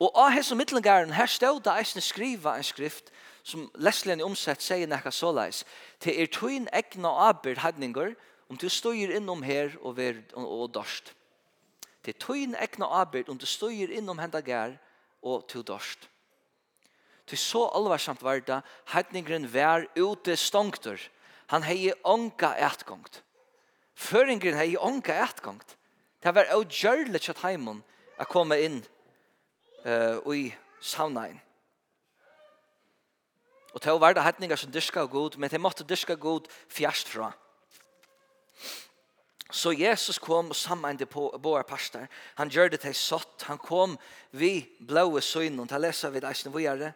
Og 0.00 0.16
av 0.16 0.30
hessu 0.32 0.54
mittlengaren 0.56 1.12
her 1.12 1.28
stod 1.28 1.62
det 1.64 1.72
eisne 1.76 2.00
skriva 2.04 2.56
en 2.56 2.64
skrift 2.64 3.10
som 3.44 3.66
lesligen 3.74 4.20
i 4.20 4.24
omsett 4.24 4.62
sier 4.62 4.88
nekka 4.88 5.10
såleis. 5.10 5.64
til 6.00 6.20
er 6.20 6.26
tuin 6.26 6.68
egna 6.72 7.28
abir 7.28 7.60
hadningur 7.60 8.14
om 8.48 8.56
du 8.56 8.68
støyer 8.68 9.16
innom 9.16 9.42
her 9.42 9.76
og, 9.82 9.96
ver, 9.96 10.22
og, 10.34 10.62
og 10.62 10.74
dorst. 10.74 11.14
Til 12.02 12.14
er 12.14 12.18
tuin 12.18 12.54
egna 12.54 12.88
abir 13.00 13.28
om 13.28 13.38
du 13.38 13.46
støyer 13.46 13.90
innom 13.90 14.18
henda 14.18 14.40
gær 14.40 14.76
og 15.22 15.48
til 15.48 15.64
dorst. 15.66 16.08
Til 17.26 17.38
så 17.38 17.66
alvarsamt 17.74 18.22
var 18.22 18.40
det, 18.42 18.62
heidningren 18.92 19.46
vær 19.52 19.86
ute 19.96 20.36
stongter. 20.36 20.98
Han 21.52 21.62
hei 21.62 21.92
onka 22.04 22.54
etgångt. 22.58 23.22
Føringren 23.94 24.58
hei 24.58 24.74
onka 24.76 25.14
etgångt. 25.24 25.76
Det 26.22 26.34
var 26.34 26.50
au 26.54 26.64
gjørlig 26.64 27.22
at 27.30 27.44
heimon 27.44 27.82
å 28.20 28.26
komme 28.28 28.58
inn 28.60 28.80
uh, 29.86 30.18
i 30.34 30.50
saunaen. 30.80 31.38
Og 33.70 33.78
til 33.78 33.94
å 33.94 34.02
være 34.02 34.18
det 34.18 34.26
heidninger 34.26 34.58
som 34.58 34.72
dyrka 34.74 35.04
god, 35.06 35.38
men 35.38 35.50
de 35.50 35.60
måtte 35.62 35.86
dyrka 35.86 36.16
god 36.18 36.48
fjerst 36.68 37.08
fra. 37.12 37.30
Så 39.50 39.72
Jesus 39.72 40.18
kom 40.18 40.50
og 40.50 40.56
sammeinde 40.56 41.06
på 41.06 41.28
våre 41.42 41.64
pastor. 41.64 42.06
Han 42.38 42.50
gjør 42.50 42.70
det 42.70 42.80
til 42.84 42.94
sått. 42.94 43.46
Han 43.48 43.58
kom 43.58 43.96
vi 44.30 44.68
blåe 44.80 45.22
søgnen. 45.22 45.68
Ta 45.68 45.78
lesa 45.78 46.10
vid 46.10 46.24
eisen 46.24 46.52
våre. 46.54 46.92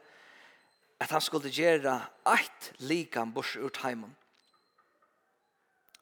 At 1.01 1.11
han 1.11 1.21
skulle 1.21 1.51
gjøre 1.51 1.99
eit 2.31 2.73
likan 2.79 3.35
bors 3.35 3.57
ur 3.57 3.73
teimen. 3.75 4.15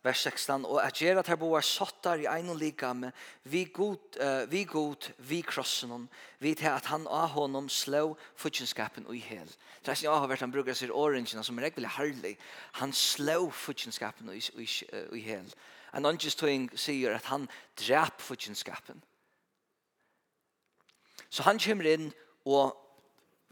Vers 0.03 0.19
16. 0.19 0.65
Og 0.67 0.81
at 0.83 0.99
gjøre 0.99 1.23
til 1.23 1.39
våre 1.39 1.63
såttar 1.63 2.19
i 2.19 2.27
ein 2.27 2.51
og 2.51 2.59
likame. 2.59 3.13
Vi 3.45 3.65
god, 3.65 4.19
uh, 4.19 4.51
vi 4.51 4.65
god, 4.65 5.13
vi 5.19 5.41
krossen 5.47 5.91
hon. 5.95 6.09
Vi 6.39 6.55
til 6.59 6.73
at 6.73 6.89
han 6.91 7.07
av 7.07 7.29
honom 7.37 7.69
slå 7.71 8.17
futjenskapen 8.37 9.07
og 9.07 9.15
i 9.17 9.23
hel. 9.23 9.47
Tressen 9.87 10.09
jeg 10.09 10.19
har 10.25 10.27
vært 10.27 10.43
han 10.43 10.55
bruker 10.55 10.75
seg 10.75 10.91
orangene 10.91 11.45
som 11.47 11.59
er 11.59 11.69
egentlig 11.71 11.95
herlig. 11.95 12.35
Han 12.81 12.93
slå 12.93 13.47
futjenskapen 13.51 14.29
og 14.29 14.37
i, 14.37 14.43
i, 14.67 14.69
i 15.21 15.23
hel. 15.23 15.55
En 15.93 16.07
åndestøying 16.09 16.71
sier 16.79 17.17
at 17.17 17.29
han 17.29 17.49
drep 17.77 18.21
futjenskapen. 18.21 19.03
Så 21.33 21.45
han 21.47 21.61
kommer 21.61 21.89
inn 21.89 22.11
og 22.49 22.77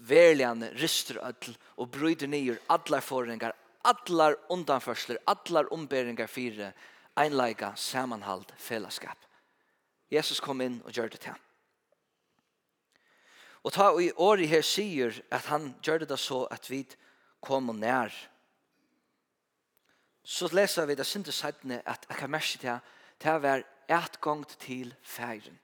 verligane 0.08 0.70
rister 0.80 1.20
ødel 1.24 1.56
og 1.76 1.90
bryter 1.92 2.28
nyer 2.28 2.60
allar 2.72 3.04
forringar, 3.04 3.52
allar 3.84 4.36
undanførsler, 4.52 5.20
allar 5.28 5.68
omberingar 5.72 6.28
fire, 6.28 6.72
einleika, 7.16 7.72
samanhald, 7.76 8.52
fellesskap. 8.56 9.18
Jesus 10.10 10.40
kom 10.40 10.60
inn 10.60 10.80
og 10.84 10.92
gjør 10.92 11.12
det 11.12 11.22
til. 11.26 11.36
Og 13.64 13.72
ta 13.72 13.90
og 13.92 14.00
i 14.02 14.10
året 14.16 14.48
her 14.48 14.64
sier 14.64 15.20
at 15.30 15.48
han 15.52 15.74
gjør 15.84 16.06
det 16.08 16.18
så 16.18 16.46
at 16.50 16.64
vi 16.70 16.82
kom 17.44 17.68
nær 17.76 18.14
så 20.24 20.48
leser 20.52 20.86
vi 20.86 20.94
det 20.94 21.06
sinte 21.06 21.32
sættene 21.32 21.82
at 21.88 22.06
jeg 22.08 22.16
kan 22.16 22.30
merke 22.30 22.58
til 22.58 22.78
til 23.20 23.38
hver 23.38 23.62
et 23.88 24.20
gang 24.20 24.46
til 24.46 24.94
feiren. 25.02 25.58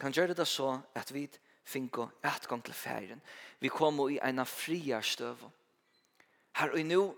Kan 0.00 0.12
gjøre 0.12 0.34
det 0.34 0.48
så 0.48 0.80
at 0.94 1.14
vi 1.14 1.28
finko 1.64 2.08
et 2.24 2.48
gang 2.48 2.64
til 2.64 2.74
feiren. 2.74 3.22
Vi 3.60 3.68
kommer 3.68 4.08
i 4.08 4.18
en 4.22 4.46
fria 4.46 5.00
støv. 5.00 5.36
Her 6.56 6.70
og 6.70 6.84
nå 6.84 7.14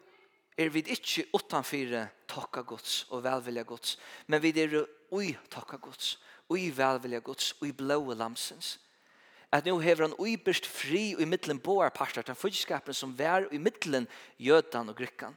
er 0.58 0.68
vi 0.68 0.84
ikke 0.86 1.26
utenfor 1.34 2.08
takka 2.28 2.60
gods 2.60 3.06
og 3.10 3.24
velvilja 3.24 3.62
gods, 3.62 3.98
men 4.26 4.42
vi 4.42 4.52
er 4.60 4.84
ui 5.10 5.36
takka 5.50 5.76
gods, 5.76 6.20
ui 6.48 6.70
velvilja 6.70 7.18
gods, 7.18 7.54
ui 7.62 7.72
blåe 7.72 8.14
lamsens 8.14 8.78
at 9.54 9.64
nu 9.64 9.78
hever 9.78 10.08
han 10.08 10.16
uiberst 10.18 10.66
fri 10.66 11.12
og 11.14 11.22
i 11.22 11.28
middelen 11.30 11.60
boar 11.62 11.92
parter, 11.94 12.22
den 12.26 12.34
fyrtskapen 12.34 12.94
som 12.94 13.12
vær 13.18 13.46
i 13.54 13.58
middelen 13.62 14.08
jødan 14.38 14.88
og 14.90 14.96
grykkan. 14.98 15.36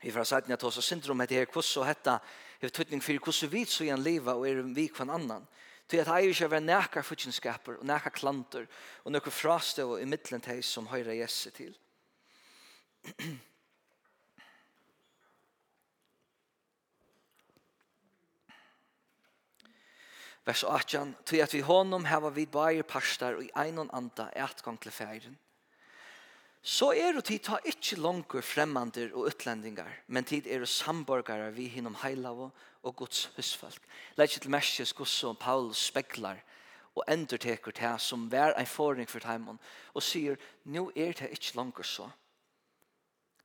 Vi 0.00 0.12
får 0.12 0.24
sagt 0.24 0.50
att 0.50 0.64
oss 0.64 0.84
syndrom 0.84 1.20
heter 1.20 1.34
här 1.34 1.44
kuss 1.44 1.76
och 1.76 1.86
hetta 1.86 2.20
hur 2.58 2.68
tutning 2.68 3.00
för 3.00 3.18
kuss 3.18 3.42
vi 3.42 3.66
så 3.66 3.84
igen 3.84 4.02
leva 4.02 4.34
och 4.34 4.48
är 4.48 4.54
vi 4.54 4.88
kvar 4.88 5.06
annan. 5.06 5.46
Till 5.86 6.00
att 6.00 6.06
ha 6.06 6.14
hej 6.14 6.44
över 6.44 6.60
näka 6.60 7.02
futchenskaper 7.02 7.74
och 7.74 7.84
näka 7.84 8.10
klanter 8.10 8.68
och 8.72 9.12
några 9.12 9.30
fraste 9.30 9.84
och 9.84 10.00
i 10.00 10.06
mitten 10.06 10.40
till 10.40 10.62
som 10.62 10.86
höra 10.86 11.14
Jesse 11.14 11.50
till. 11.50 11.78
Vers 20.44 20.64
18, 20.64 21.14
till 21.24 21.42
att 21.42 21.54
vi 21.54 21.60
honom 21.60 22.04
här 22.04 22.14
hava 22.14 22.30
vid 22.30 22.48
bæjer 22.48 22.82
pastar 22.82 23.34
och 23.34 23.42
i 23.42 23.50
einon 23.54 23.90
anda 23.90 24.30
eit 24.32 24.62
gang 24.62 24.78
til 24.80 24.92
færen 24.92 25.36
så 26.62 26.90
er 26.92 27.14
det 27.14 27.24
tid 27.28 27.44
ta 27.46 27.58
ikke 27.64 28.00
langer 28.02 28.42
fremmander 28.42 29.12
og 29.14 29.30
utlendingar, 29.30 29.90
men 30.06 30.24
tid 30.24 30.46
er 30.46 30.64
det 30.64 30.68
samborgare 30.68 31.52
vi 31.54 31.68
hinnom 31.70 31.96
heilav 32.02 32.50
og 32.82 32.96
Guds 32.96 33.28
husfolk. 33.36 33.82
Legg 34.16 34.30
til 34.30 34.50
merskes 34.50 34.92
Guds 34.92 35.14
som 35.14 35.36
Paulus 35.36 35.86
speklar 35.88 36.42
og 36.98 37.04
enderteker 37.08 37.72
til 37.72 38.00
som 38.02 38.26
vær 38.32 38.56
en 38.58 38.66
forring 38.66 39.08
for 39.08 39.22
teimen 39.22 39.60
og 39.94 40.02
sier, 40.02 40.38
nå 40.64 40.90
er 40.96 41.14
det 41.14 41.30
ikke 41.30 41.56
langer 41.56 41.86
så. 41.86 42.08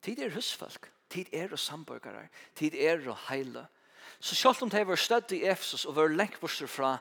Tid 0.03 0.19
er 0.19 0.33
husfolk, 0.33 0.89
tid 1.09 1.29
er 1.31 1.47
det 1.53 1.59
samborgare, 1.59 2.27
tid 2.55 2.75
er 2.75 2.97
det 2.97 3.15
heile. 3.29 3.67
Så 4.19 4.35
selv 4.35 4.63
om 4.63 4.69
de 4.69 4.87
var 4.87 4.95
stødd 4.95 5.31
i 5.31 5.45
Efesus 5.45 5.85
og 5.85 5.95
var 5.95 6.07
lengt 6.07 6.39
bort 6.41 6.63
fra 6.67 6.97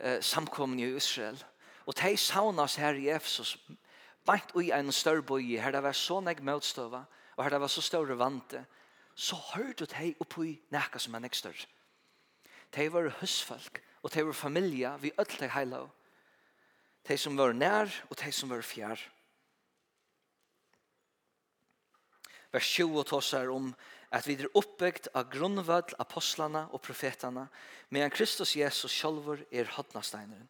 eh, 0.00 0.22
samkomne 0.22 0.82
i 0.82 0.96
Israel, 0.96 1.38
og 1.86 1.94
de 2.02 2.16
saunas 2.16 2.76
her 2.76 2.98
i 2.98 3.08
Efesus, 3.08 3.56
bant 4.26 4.54
ui 4.58 4.70
en 4.74 4.92
større 4.92 5.22
boi, 5.22 5.56
her 5.60 5.72
det 5.74 5.82
var 5.84 5.96
så 5.96 6.20
nek 6.20 6.42
møtstøva, 6.44 7.04
og 7.36 7.44
her 7.44 7.54
det 7.54 7.60
var 7.62 7.72
så 7.72 7.84
større 7.84 8.18
vante, 8.18 8.64
så 9.14 9.38
hørte 9.54 9.88
de 9.88 10.12
oppi 10.20 10.56
nekka 10.74 11.00
som 11.00 11.14
er 11.16 11.24
nek 11.24 11.36
større. 11.36 11.68
De 12.74 12.88
var 12.92 13.08
husfolk, 13.20 13.80
og 14.02 14.12
de 14.12 14.24
var 14.26 14.36
familie, 14.36 14.90
vi 15.00 15.12
ødel 15.18 15.46
de 15.46 15.48
heila. 15.54 15.84
De 17.08 17.18
som 17.18 17.38
var 17.38 17.52
nær, 17.52 17.92
og 18.10 18.18
de 18.18 18.32
som 18.32 18.50
var 18.50 18.62
fjær. 18.66 19.00
Vers 22.52 22.68
20 22.72 23.04
tåsar 23.04 23.50
om 23.52 23.72
at 24.10 24.26
vi 24.26 24.36
er 24.38 24.52
oppbyggt 24.54 25.08
av 25.14 25.30
grunnvall 25.30 25.96
apostlene 26.02 26.66
og 26.72 26.82
profetene, 26.82 27.48
medan 27.90 28.10
Kristus 28.10 28.56
Jesus 28.56 28.92
sjølver 28.92 29.42
er 29.50 29.70
hodnasteineren 29.76 30.48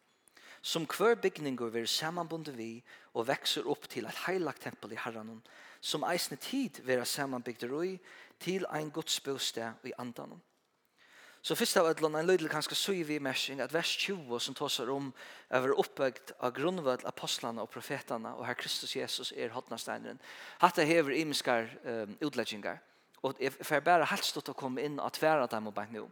som 0.67 0.87
kvar 0.87 1.15
byggningur 1.15 1.71
ver 1.71 1.85
samanbundet 1.87 2.57
vi 2.57 2.81
og 3.15 3.29
vekser 3.29 3.67
opp 3.71 3.87
til 3.87 4.07
et 4.09 4.25
heilagt 4.25 4.65
tempel 4.65 4.91
i 4.91 4.99
Herren, 4.99 5.39
som 5.79 6.03
eisne 6.03 6.35
tid 6.43 6.81
vera 6.83 7.05
samanbygder 7.07 7.71
ui 7.71 7.93
til 8.43 8.65
ein 8.75 8.91
Guds 8.91 9.19
bostad 9.23 9.87
i 9.87 9.93
andan. 9.97 10.35
Så 11.41 11.55
fyrst 11.55 11.77
av 11.79 11.87
ædlån, 11.87 12.17
en 12.19 12.27
løydel 12.27 12.49
kanskje 12.51 12.75
søy 12.75 13.03
vi 13.07 13.19
mersing, 13.23 13.61
at 13.63 13.71
vers 13.71 13.93
20 14.01 14.41
som 14.43 14.55
tåsar 14.57 14.89
om 14.91 15.13
er 15.47 15.61
vera 15.63 15.77
oppbygd 15.79 16.33
av 16.43 16.51
grunnvød 16.57 17.05
apostlene 17.07 17.63
og 17.63 17.69
profetene, 17.71 18.33
og 18.35 18.43
her 18.49 18.57
Kristus 18.59 18.95
Jesus 18.97 19.31
er 19.31 19.53
hotnasteineren. 19.55 20.19
Hatta 20.59 20.83
hever 20.83 21.15
imiskar 21.15 21.69
um, 21.85 22.17
utleggingar, 22.19 22.81
og 23.23 23.39
jeg 23.39 23.53
får 23.61 23.85
bare 23.85 24.09
helst 24.11 24.41
å 24.41 24.57
komme 24.57 24.83
inn 24.83 24.99
og 24.99 25.15
tværa 25.15 25.47
dem 25.47 25.71
og 25.71 25.77
bare 25.77 25.95
nå. 25.95 26.03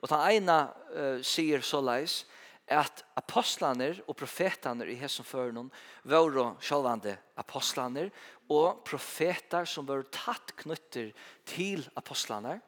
Og 0.00 0.10
den 0.10 0.26
ene 0.40 0.58
uh, 0.96 1.22
sier 1.22 1.62
så 1.62 1.78
leis, 1.84 2.24
at 2.66 3.04
apostlaner 3.14 4.00
og 4.08 4.16
profetaner 4.18 4.88
i 4.90 4.96
hesson 4.98 5.26
førnum 5.26 5.68
var 6.02 6.56
sjálvande 6.58 7.14
apostlaner 7.38 8.10
og 8.50 8.82
profetar 8.86 9.68
som 9.70 9.86
var 9.86 10.02
tatt 10.10 10.54
knytter 10.58 11.12
til 11.46 11.86
apostlaner 11.94 12.58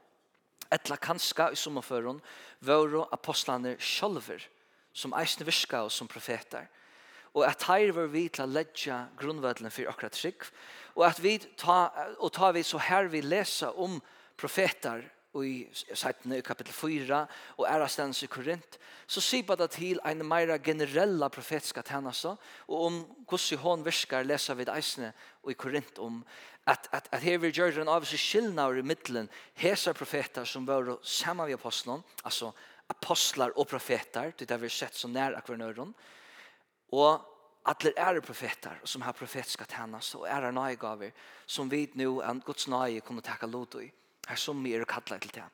etla 0.71 0.97
kanska 1.01 1.51
i 1.53 1.59
sommerføren 1.59 2.21
var 2.65 2.97
apostlaner 3.15 3.79
sjálver 3.81 4.45
som 4.93 5.15
eisne 5.17 5.47
virka 5.47 5.85
og 5.87 5.93
som 5.95 6.09
profetar. 6.11 6.67
Og 7.37 7.45
at 7.47 7.63
her 7.69 7.93
var 7.95 8.09
vi 8.13 8.27
til 8.33 8.47
å 8.47 8.51
ledja 8.51 8.99
grunnvedlen 9.19 9.73
for 9.73 9.91
akkurat 9.91 10.17
trygg 10.17 10.47
og 10.97 11.05
at 11.07 11.21
vi 11.23 11.37
ta, 11.39 11.89
og 12.19 12.33
ta 12.35 12.51
vi 12.57 12.65
så 12.67 12.81
her 12.83 13.11
vi 13.13 13.23
lesa 13.23 13.71
om 13.77 14.01
profetar 14.39 15.05
i 15.45 15.69
sættene 15.73 16.39
i 16.39 16.45
kapitel 16.45 16.73
4 16.75 17.21
og 17.57 17.67
ærastens 17.69 18.23
i 18.23 18.29
Korint, 18.31 18.79
så 19.07 19.23
sier 19.25 19.47
bare 19.47 19.65
det 19.65 19.71
til 19.77 20.01
en 20.07 20.25
mer 20.27 20.55
generella 20.65 21.29
profetiska 21.33 21.83
tjeneste, 21.83 22.35
og 22.69 22.85
om 22.87 22.99
hvordan 23.29 23.63
hun 23.63 23.85
virker 23.87 24.27
leser 24.27 24.59
vi 24.59 24.69
eisene 24.73 25.13
i 25.49 25.55
Korint 25.55 25.99
om 25.99 26.25
at, 26.67 26.89
at, 26.93 27.09
at 27.13 27.23
her 27.25 27.39
vil 27.39 27.55
gjøre 27.55 27.83
en 27.83 27.89
avvis 27.89 28.21
skillnader 28.21 28.83
i 28.83 28.85
middelen 28.85 29.31
hese 29.57 29.95
profeter 29.97 30.45
som 30.45 30.67
var 30.69 30.99
sammen 31.03 31.47
med 31.49 31.57
apostlene, 31.57 32.03
altså 32.25 32.53
apostlar 32.89 33.53
og 33.57 33.69
profeter, 33.69 34.33
det 34.39 34.51
har 34.51 34.61
vi 34.61 34.69
sett 34.69 34.97
så 34.97 35.09
nær 35.09 35.37
akvarnøren, 35.37 35.95
og 36.93 37.35
Alla 37.69 37.91
är 37.97 38.21
profeter 38.21 38.81
som 38.85 39.03
har 39.03 39.13
profetiska 39.13 39.65
tjeneste 39.65 40.17
og 40.17 40.29
är 40.29 40.53
nøygaver 40.53 41.13
som 41.47 41.69
vi 41.69 41.91
nå, 41.95 42.23
en 42.23 42.41
Guds 42.41 42.67
nøye, 42.67 43.01
kommer 43.01 43.21
takke 43.23 43.47
lot 43.47 43.75
i. 43.75 43.91
Her 44.29 44.37
som 44.37 44.61
vi 44.65 44.75
er 44.77 44.85
kallet 44.89 45.23
til 45.25 45.35
det. 45.39 45.47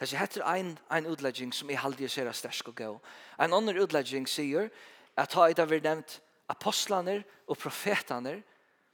Det 0.00 0.12
er 0.12 0.18
hette 0.18 0.42
en, 0.42 0.72
en 0.90 1.06
utlegging 1.06 1.52
som 1.54 1.70
jeg 1.70 1.78
halde 1.78 2.08
ser 2.08 2.26
er 2.26 2.34
stersk 2.34 2.72
og 2.72 2.76
gå. 2.76 2.90
En 3.38 3.52
annen 3.52 3.78
utlegging 3.78 4.26
sier 4.28 4.70
at 5.16 5.30
ta 5.30 5.46
et 5.46 5.60
av 5.62 5.70
vi 5.70 5.78
nevnt 5.84 6.18
apostlaner 6.50 7.22
og 7.46 7.58
profetaner, 7.58 8.42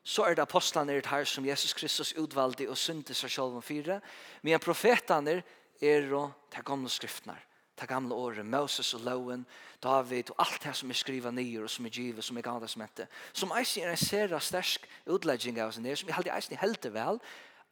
så 0.05 0.27
er 0.29 0.37
det 0.37 0.45
apostlaner 0.45 1.01
det 1.01 1.09
her 1.09 1.25
som 1.25 1.45
Jesus 1.45 1.73
Kristus 1.75 2.13
utvalgte 2.17 2.69
og 2.69 2.79
synte 2.79 3.15
seg 3.15 3.33
selv 3.33 3.57
om 3.57 3.65
fire, 3.65 4.01
men 4.43 4.61
profetaner 4.61 5.43
er 5.81 6.13
å 6.13 6.27
ta 6.53 6.63
gamle 6.65 6.93
skriftene 6.93 7.39
ta 7.81 7.87
gamla 7.87 8.15
åren, 8.15 8.51
Moses 8.51 8.93
og 8.95 9.05
Lowen, 9.07 9.47
David 9.83 10.31
og 10.35 10.43
alt 10.45 10.65
det 10.65 10.75
som 10.77 10.91
er 10.93 10.99
skriva 10.99 11.31
nye 11.33 11.63
og 11.65 11.71
som 11.73 11.87
er 11.89 11.95
givet, 11.97 12.25
som 12.25 12.37
er 12.37 12.45
gamla 12.45 12.69
som 12.69 12.83
heter, 12.85 13.07
Som 13.33 13.53
eisen 13.57 13.83
er 13.83 13.95
en 13.95 13.97
sera 13.97 14.41
stersk 14.41 14.87
utlegging 15.07 15.61
av 15.61 15.69
oss 15.69 15.79
her, 15.81 15.97
som 15.97 16.09
jeg 16.09 16.17
aldri 16.17 16.33
eisen 16.35 16.57
heldig 16.61 16.93
vel. 16.93 17.21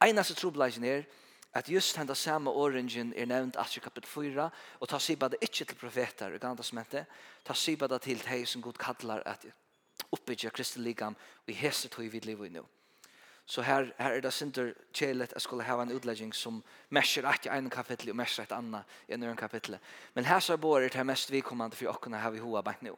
Einast 0.01 0.35
trobladjen 0.39 0.83
er 0.83 1.05
at 1.53 1.69
just 1.69 1.97
henda 1.97 2.13
samme 2.15 2.49
orangen 2.49 3.13
er 3.17 3.25
nevnt 3.25 3.55
i 3.55 3.79
kapitel 3.79 4.09
4, 4.09 4.49
og 4.79 4.89
ta 4.89 4.99
siba 4.99 5.27
det 5.27 5.41
ikkje 5.41 5.65
til 5.65 5.77
profeter 5.77 6.35
i 6.35 6.39
som 6.39 6.57
testamentet, 6.57 7.05
ta 7.43 7.53
siba 7.53 7.87
det 7.87 8.01
til 8.01 8.19
de 8.19 8.45
som 8.45 8.61
god 8.61 8.77
kallar 8.77 9.23
at 9.25 9.45
oppbyggja 10.11 10.49
Kristi 10.49 10.79
ligam 10.79 11.15
og 11.15 11.49
i 11.49 11.53
hese 11.53 11.89
tog 11.89 12.11
vi 12.11 12.19
liv 12.19 12.45
i 12.45 12.49
nu. 12.49 12.65
Så 13.49 13.61
her, 13.61 13.87
her 13.97 14.11
er 14.11 14.21
det 14.21 14.33
synder 14.33 14.73
kjelet 14.93 15.31
jeg 15.33 15.41
skulle 15.41 15.65
ha 15.65 15.79
en 15.81 15.91
utlegging 15.91 16.33
som 16.35 16.59
mesjer 16.93 17.25
i 17.25 17.49
en 17.57 17.69
kapittel 17.69 18.11
og 18.11 18.15
mesjer 18.15 18.45
et 18.45 18.51
annet 18.53 18.83
i 19.07 19.13
en 19.13 19.35
kapittel. 19.35 19.79
Men 20.13 20.25
her 20.25 20.39
så 20.39 20.57
bor 20.57 20.79
det 20.79 20.93
det 20.93 21.05
mest 21.05 21.31
vikommande 21.31 21.75
for 21.75 21.89
åkken 21.89 22.13
her 22.13 22.29
vi 22.29 22.39
hoa 22.39 22.61
bak 22.61 22.81
nu. 22.81 22.95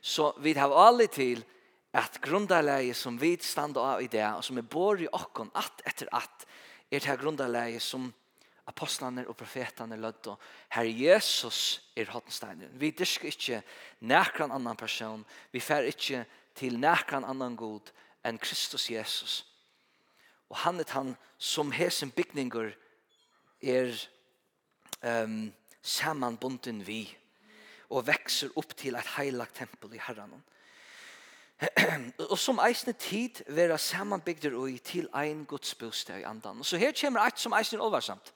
Så 0.00 0.32
vi 0.38 0.52
har 0.52 0.70
alle 0.70 1.06
til 1.06 1.44
at 1.92 2.20
grunderleie 2.22 2.94
som 2.94 3.18
vi 3.18 3.36
stand 3.42 3.76
av 3.76 4.02
i 4.02 4.06
det, 4.06 4.22
og 4.22 4.44
som 4.44 4.58
er 4.58 4.62
bor 4.62 5.00
i 5.00 5.08
åkken 5.08 5.50
att 5.54 5.80
etter 5.84 6.08
att, 6.12 6.46
er 6.90 6.98
det 6.98 7.08
her 7.08 7.20
grunderleie 7.20 7.80
som 7.80 8.12
apostlene 8.68 9.24
og 9.28 9.36
profetene 9.36 9.96
lødde. 9.96 10.36
Herre 10.72 10.92
Jesus 10.92 11.90
er 11.96 12.10
hotensteinen. 12.12 12.80
Vi 12.80 12.90
dyrker 12.90 13.30
ikke 13.32 13.62
nærkran 14.00 14.52
annan 14.52 14.76
person. 14.76 15.24
Vi 15.52 15.60
fer 15.60 15.88
ikke 15.88 16.24
til 16.54 16.78
nærkran 16.80 17.24
annan 17.24 17.56
god 17.56 17.92
enn 18.26 18.38
Kristus 18.38 18.90
Jesus. 18.90 19.44
Og 20.48 20.56
han 20.64 20.80
er 20.80 20.92
han 20.92 21.14
som 21.38 21.72
hesen 21.72 22.10
bygninger 22.10 22.72
er 23.62 23.92
um, 25.02 25.52
sammanbunden 25.82 26.86
vi 26.86 27.02
og 27.88 28.06
vekser 28.06 28.52
opp 28.56 28.74
til 28.76 28.96
et 28.98 29.14
heilagt 29.16 29.56
tempel 29.56 29.94
i 29.96 30.02
Herren. 30.02 30.32
Og 30.32 30.57
og 32.30 32.38
som 32.38 32.60
eisne 32.62 32.92
tid 32.92 33.42
vera 33.50 33.78
samanbygder 33.78 34.54
og 34.54 34.78
til 34.84 35.08
ein 35.14 35.44
Guds 35.44 35.74
bostad 35.74 36.20
i 36.20 36.26
andan. 36.26 36.58
Og 36.58 36.66
så 36.66 36.78
her 36.78 36.92
kommer 37.00 37.24
eit 37.24 37.40
som 37.40 37.52
eisne 37.52 37.82
olvarsamt. 37.82 38.32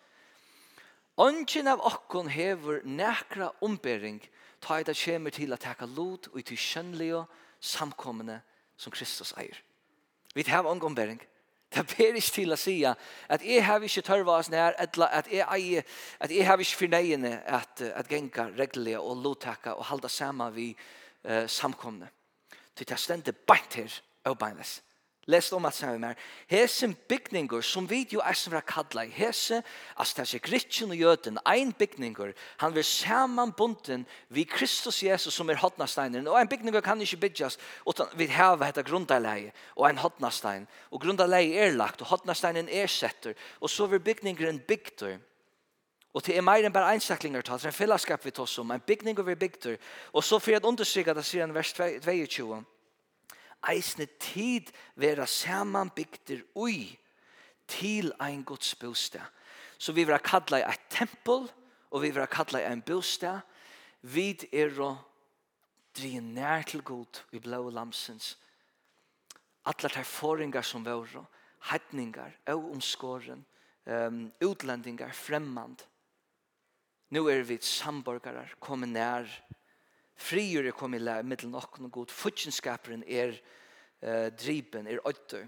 Ongen 1.16 1.68
av 1.68 1.82
okkon 1.87 2.30
hever 2.32 2.80
nekra 2.85 3.52
ombering 3.61 4.18
ta 4.61 4.78
eit 4.78 4.90
kommer 5.04 5.30
til 5.30 5.52
at 5.52 5.61
teka 5.61 5.87
lot 5.87 6.28
ui 6.35 6.42
til 6.42 6.56
kjønnlige 6.56 7.24
samkommende 7.61 8.40
som 8.76 8.92
Kristus 8.92 9.35
eier. 9.37 9.58
Vi 10.35 10.44
hever 10.46 10.70
ong 10.70 10.82
ombering. 10.85 11.20
Det 11.72 11.87
ber 11.88 12.18
ikke 12.18 12.35
til 12.35 12.52
å 12.52 12.56
si 12.61 12.82
at 12.85 13.44
jeg 13.44 13.64
har 13.64 13.80
ikke 13.80 14.02
tørva 14.04 14.38
oss 14.40 14.50
nær, 14.52 14.74
at 14.76 15.28
jeg, 15.30 15.46
eier, 15.46 15.87
at 16.20 16.30
jeg 16.30 16.46
har 16.46 16.61
ikke 16.61 16.82
fornøyende 16.85 17.38
at, 17.48 17.80
at 17.80 18.08
genka 18.08 18.50
reglige 18.58 19.00
og 19.00 19.22
lottaka 19.24 19.72
og 19.78 19.87
halda 19.88 20.08
saman 20.08 20.52
vi 20.54 20.72
uh, 21.24 21.46
samkomne 21.48 22.11
til 22.76 22.88
det 22.88 22.98
stendte 22.98 23.32
beint 23.32 23.74
her 23.74 24.00
og 24.24 24.38
beinles. 24.38 24.80
Les 25.30 25.52
om 25.52 25.64
at 25.64 25.74
sammen 25.74 26.02
her. 26.02 26.14
Hesen 26.50 26.96
bygninger 27.08 27.61
som 27.62 27.87
vi 27.90 28.00
jo 28.11 28.20
er 28.24 28.35
som 28.35 28.52
vi 28.52 28.58
kallar 28.66 29.06
hese, 29.06 29.61
altså 29.96 30.14
det 30.16 30.22
er 30.24 30.30
seg 30.32 30.48
rikken 30.50 30.90
og 30.90 30.98
jøden, 30.98 31.38
ein 31.46 31.70
bygninger, 31.72 32.32
han 32.58 32.74
vil 32.74 32.85
samanbunden 32.85 34.06
vi 34.35 34.42
Kristus 34.44 35.02
Jesus 35.02 35.35
som 35.35 35.50
er 35.50 35.61
hodnasteinen, 35.62 36.26
og 36.26 36.40
ein 36.40 36.48
bygninger 36.48 36.80
kan 36.80 37.00
ikke 37.00 37.20
bygges, 37.28 37.58
utan 37.87 38.11
vi 38.18 38.26
heva 38.26 38.66
heta 38.66 38.82
grundaleie, 38.82 39.52
og 39.76 39.87
ein 39.87 40.02
hotnastein 40.02 40.66
og 40.90 41.00
grundaleie 41.00 41.54
er 41.54 41.76
lagt, 41.78 42.02
og 42.02 42.11
hotnasteinen 42.11 42.68
er 42.68 42.90
setter, 42.90 43.38
og 43.61 43.70
så 43.70 43.87
vil 43.87 44.00
bygningeren 44.00 44.58
bygter 44.58 45.20
Og 46.12 46.25
det 46.27 46.37
er 46.37 46.44
mer 46.44 46.61
enn 46.61 46.75
bare 46.75 46.92
einstaklinger 46.92 47.44
talt, 47.44 47.62
det 47.62 47.70
er 47.70 47.72
en 47.72 47.79
fellesskap 47.79 48.25
vi 48.27 48.35
tar 48.37 48.48
som, 48.51 48.70
en 48.70 48.85
bygning 48.85 49.18
over 49.20 49.37
bygder. 49.38 49.79
Og 50.12 50.25
så 50.25 50.38
for 50.38 50.53
å 50.53 50.68
understryke 50.68 51.14
det 51.16 51.25
sier 51.25 51.46
han 51.46 51.55
vers 51.57 51.72
22. 51.72 52.59
Eisne 53.72 54.09
tid 54.20 54.72
vera 54.98 55.27
saman 55.27 55.92
bygder 55.94 56.42
ui 56.59 56.98
til 57.70 58.12
ein 58.20 58.42
gods 58.44 58.75
bostad. 58.77 59.25
Så 59.79 59.94
vi 59.96 60.05
vera 60.05 60.20
kalla 60.20 60.61
i 60.61 60.66
et 60.68 60.85
tempel, 60.90 61.46
og 61.90 62.03
vi 62.03 62.12
vera 62.12 62.27
kalla 62.27 62.61
i 62.61 62.68
ein 62.68 62.85
bostad. 62.85 63.40
vid 64.03 64.44
er 64.53 64.81
og 64.81 64.96
drie 65.94 66.20
nær 66.20 66.62
til 66.62 66.83
god 66.83 67.22
i 67.33 67.38
blå 67.38 67.70
lamsens. 67.70 68.37
Alla 69.64 69.88
tar 69.88 70.05
foringar 70.05 70.62
som 70.62 70.85
vore, 70.85 71.25
heitningar, 71.70 72.33
og 72.46 72.72
omskåren, 72.72 73.44
um, 73.87 74.33
utlendingar, 74.40 75.12
fremmand 75.12 75.85
Nu 77.12 77.27
er 77.29 77.42
vi 77.44 77.59
samborgare, 77.61 78.48
kommer 78.61 78.88
nær. 78.88 79.29
Frier 80.16 80.64
er 80.64 80.72
kommet 80.72 81.03
lær, 81.03 81.22
middel 81.22 81.55
okken 81.55 81.85
og 81.90 81.92
god. 81.92 82.09
Futjenskaperen 82.09 83.03
er 83.05 83.35
uh, 84.01 84.31
driben, 84.33 84.87
er 84.87 85.03
øyder. 85.05 85.44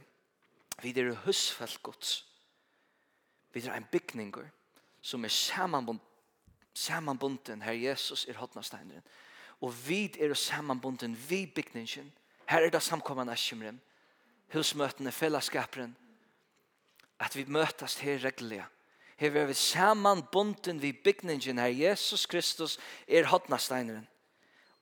Vi 0.83 0.92
er 0.92 1.14
husfelt 1.24 1.83
gods. 1.83 2.27
Vi 3.53 3.62
er 3.64 3.72
en 3.79 3.88
bygninger 3.92 4.50
som 5.00 5.24
er 5.24 5.29
samanbunden, 6.74 7.62
her 7.62 7.72
Jesus 7.72 8.27
er 8.29 8.37
hotnasteineren. 8.37 9.03
Og 9.61 9.72
vi 9.88 10.12
er 10.20 10.35
samanbunden 10.35 11.16
vi 11.29 11.46
bygningen. 11.46 12.12
Her 12.48 12.61
er 12.61 12.70
det 12.70 12.83
samkommende 12.83 13.37
skimren. 13.37 13.81
Husmøtene, 14.53 15.12
fellesskaperen. 15.12 15.96
At 17.20 17.37
vi 17.37 17.44
møtes 17.44 17.94
her 17.98 18.24
reglige 18.24 18.66
hever 19.16 19.46
vi 19.46 19.55
saman 19.55 20.22
bunden 20.33 20.83
vi 20.83 20.92
bygningen 20.92 21.59
her 21.59 21.66
Jesus 21.66 22.27
Kristus 22.27 22.79
er 23.09 23.27
hodnasteineren. 23.27 24.09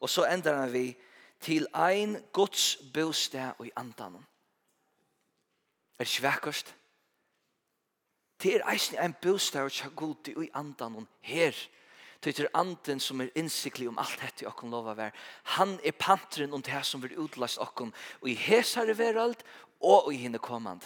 Og 0.01 0.11
så 0.11 0.25
endrar 0.25 0.66
vi 0.66 0.97
til 1.40 1.66
ein 1.75 2.16
Guds 2.33 2.79
bostad 2.95 3.53
i 3.64 3.71
andan. 3.77 4.14
Er 5.99 6.05
det 6.05 6.23
ikke 6.23 6.64
Det 8.42 8.57
er 8.57 8.71
eisen 8.73 8.99
ein 8.99 9.14
bostad 9.23 9.85
og 9.85 9.97
god 9.97 10.29
i 10.29 10.51
andan 10.55 11.09
her. 11.21 11.53
Det 12.25 12.40
er 12.40 12.49
anden 12.55 13.01
som 13.01 13.21
er 13.21 13.29
innsiklig 13.35 13.88
om 13.88 13.99
alt 13.99 14.21
dette 14.21 14.47
okken 14.47 14.71
lova 14.71 14.95
vær. 14.95 15.11
Han 15.59 15.79
er 15.85 15.92
pantren 15.92 16.53
om 16.53 16.62
det 16.62 16.73
her 16.73 16.83
som 16.83 17.03
vil 17.03 17.18
utlast 17.18 17.59
okken. 17.59 17.95
Og 18.21 18.29
i 18.29 18.35
hesare 18.35 18.99
verald 18.99 19.42
og 19.81 20.12
i 20.14 20.16
hinne 20.16 20.38
kommand. 20.38 20.81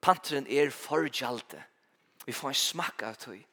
Pantren 0.00 0.46
er 0.46 0.70
forgjaldet. 0.70 1.60
Vi 2.30 2.34
får 2.34 2.48
en 2.48 2.54
smakk 2.54 3.02
av 3.02 3.14
tog. 3.18 3.46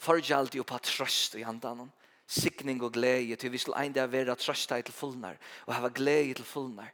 Forge 0.00 0.32
alltid 0.32 0.62
opp 0.62 0.70
trøst 0.80 1.34
i 1.36 1.42
andan. 1.44 1.90
Sikning 2.24 2.80
og 2.80 2.94
glede 2.96 3.36
til 3.36 3.52
vi 3.52 3.60
skal 3.60 3.76
ein 3.82 3.92
dag 3.92 4.08
være 4.08 4.32
trøst 4.40 4.72
til 4.72 4.96
fullnar. 4.96 5.36
Og 5.66 5.74
hava 5.76 5.90
glede 5.92 6.34
til 6.40 6.48
fullnar. 6.48 6.88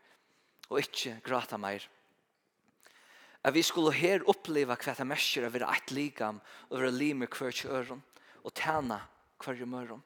Og 0.75 0.83
ikkje 0.83 1.21
grata 1.23 1.57
meir. 1.57 1.87
At 3.45 3.55
vi 3.55 3.63
skulle 3.63 3.95
her 3.95 4.27
oppleva 4.27 4.75
hva 4.75 4.95
det 4.99 5.07
mesjer 5.07 5.47
av 5.47 5.55
være 5.55 5.71
eit 5.71 5.95
ligam 5.95 6.43
og 6.71 6.81
være 6.81 6.99
limer 6.99 7.31
hver 7.31 7.55
kjøren 7.55 8.03
og 8.43 8.51
tjene 8.59 8.99
hver 9.39 9.67
møren. 9.71 10.03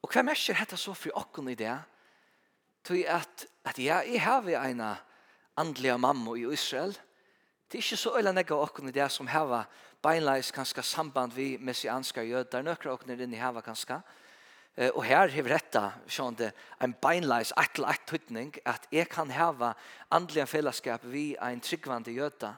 og 0.00 0.08
hva 0.08 0.22
mesjer 0.32 0.56
dette 0.56 0.80
så 0.80 0.96
for 0.96 1.12
okkon 1.20 1.52
i 1.52 1.60
det? 1.60 1.76
tog 2.84 2.98
at, 3.08 3.46
at 3.64 3.78
ja, 3.78 4.02
jeg 4.04 4.22
har 4.22 4.48
en 4.64 4.82
andliga 5.56 5.96
mamma 5.96 6.36
i 6.36 6.52
Israel. 6.52 6.92
Det 7.68 7.78
er 7.78 7.82
ikke 7.82 7.96
så 7.96 8.16
øyla 8.18 8.32
nekka 8.32 8.54
okken 8.54 8.92
det 8.94 9.10
som 9.10 9.26
har 9.26 9.66
beinleis 10.04 10.50
kanska 10.52 10.82
samband 10.82 11.32
vi 11.32 11.56
messianska 11.56 12.22
jødar. 12.22 12.62
Nøkra 12.62 12.92
okken 12.92 13.10
er 13.10 13.22
inni 13.24 13.40
hava 13.40 13.60
kanska. 13.60 14.00
Uh, 14.78 14.88
og 14.94 15.04
her 15.06 15.30
har 15.30 15.48
retta, 15.48 15.82
sånn 16.10 16.34
det, 16.34 16.50
en 16.82 16.96
beinleis, 16.98 17.52
ett 17.56 17.76
til 17.76 17.86
ett 17.86 18.06
tøytning, 18.10 18.56
at 18.66 18.88
jeg 18.92 19.06
kan 19.08 19.30
ha 19.30 19.72
andliga 20.10 20.46
fellesskap 20.50 21.04
vi 21.06 21.36
ein 21.38 21.60
tryggvande 21.62 22.10
jøda, 22.10 22.56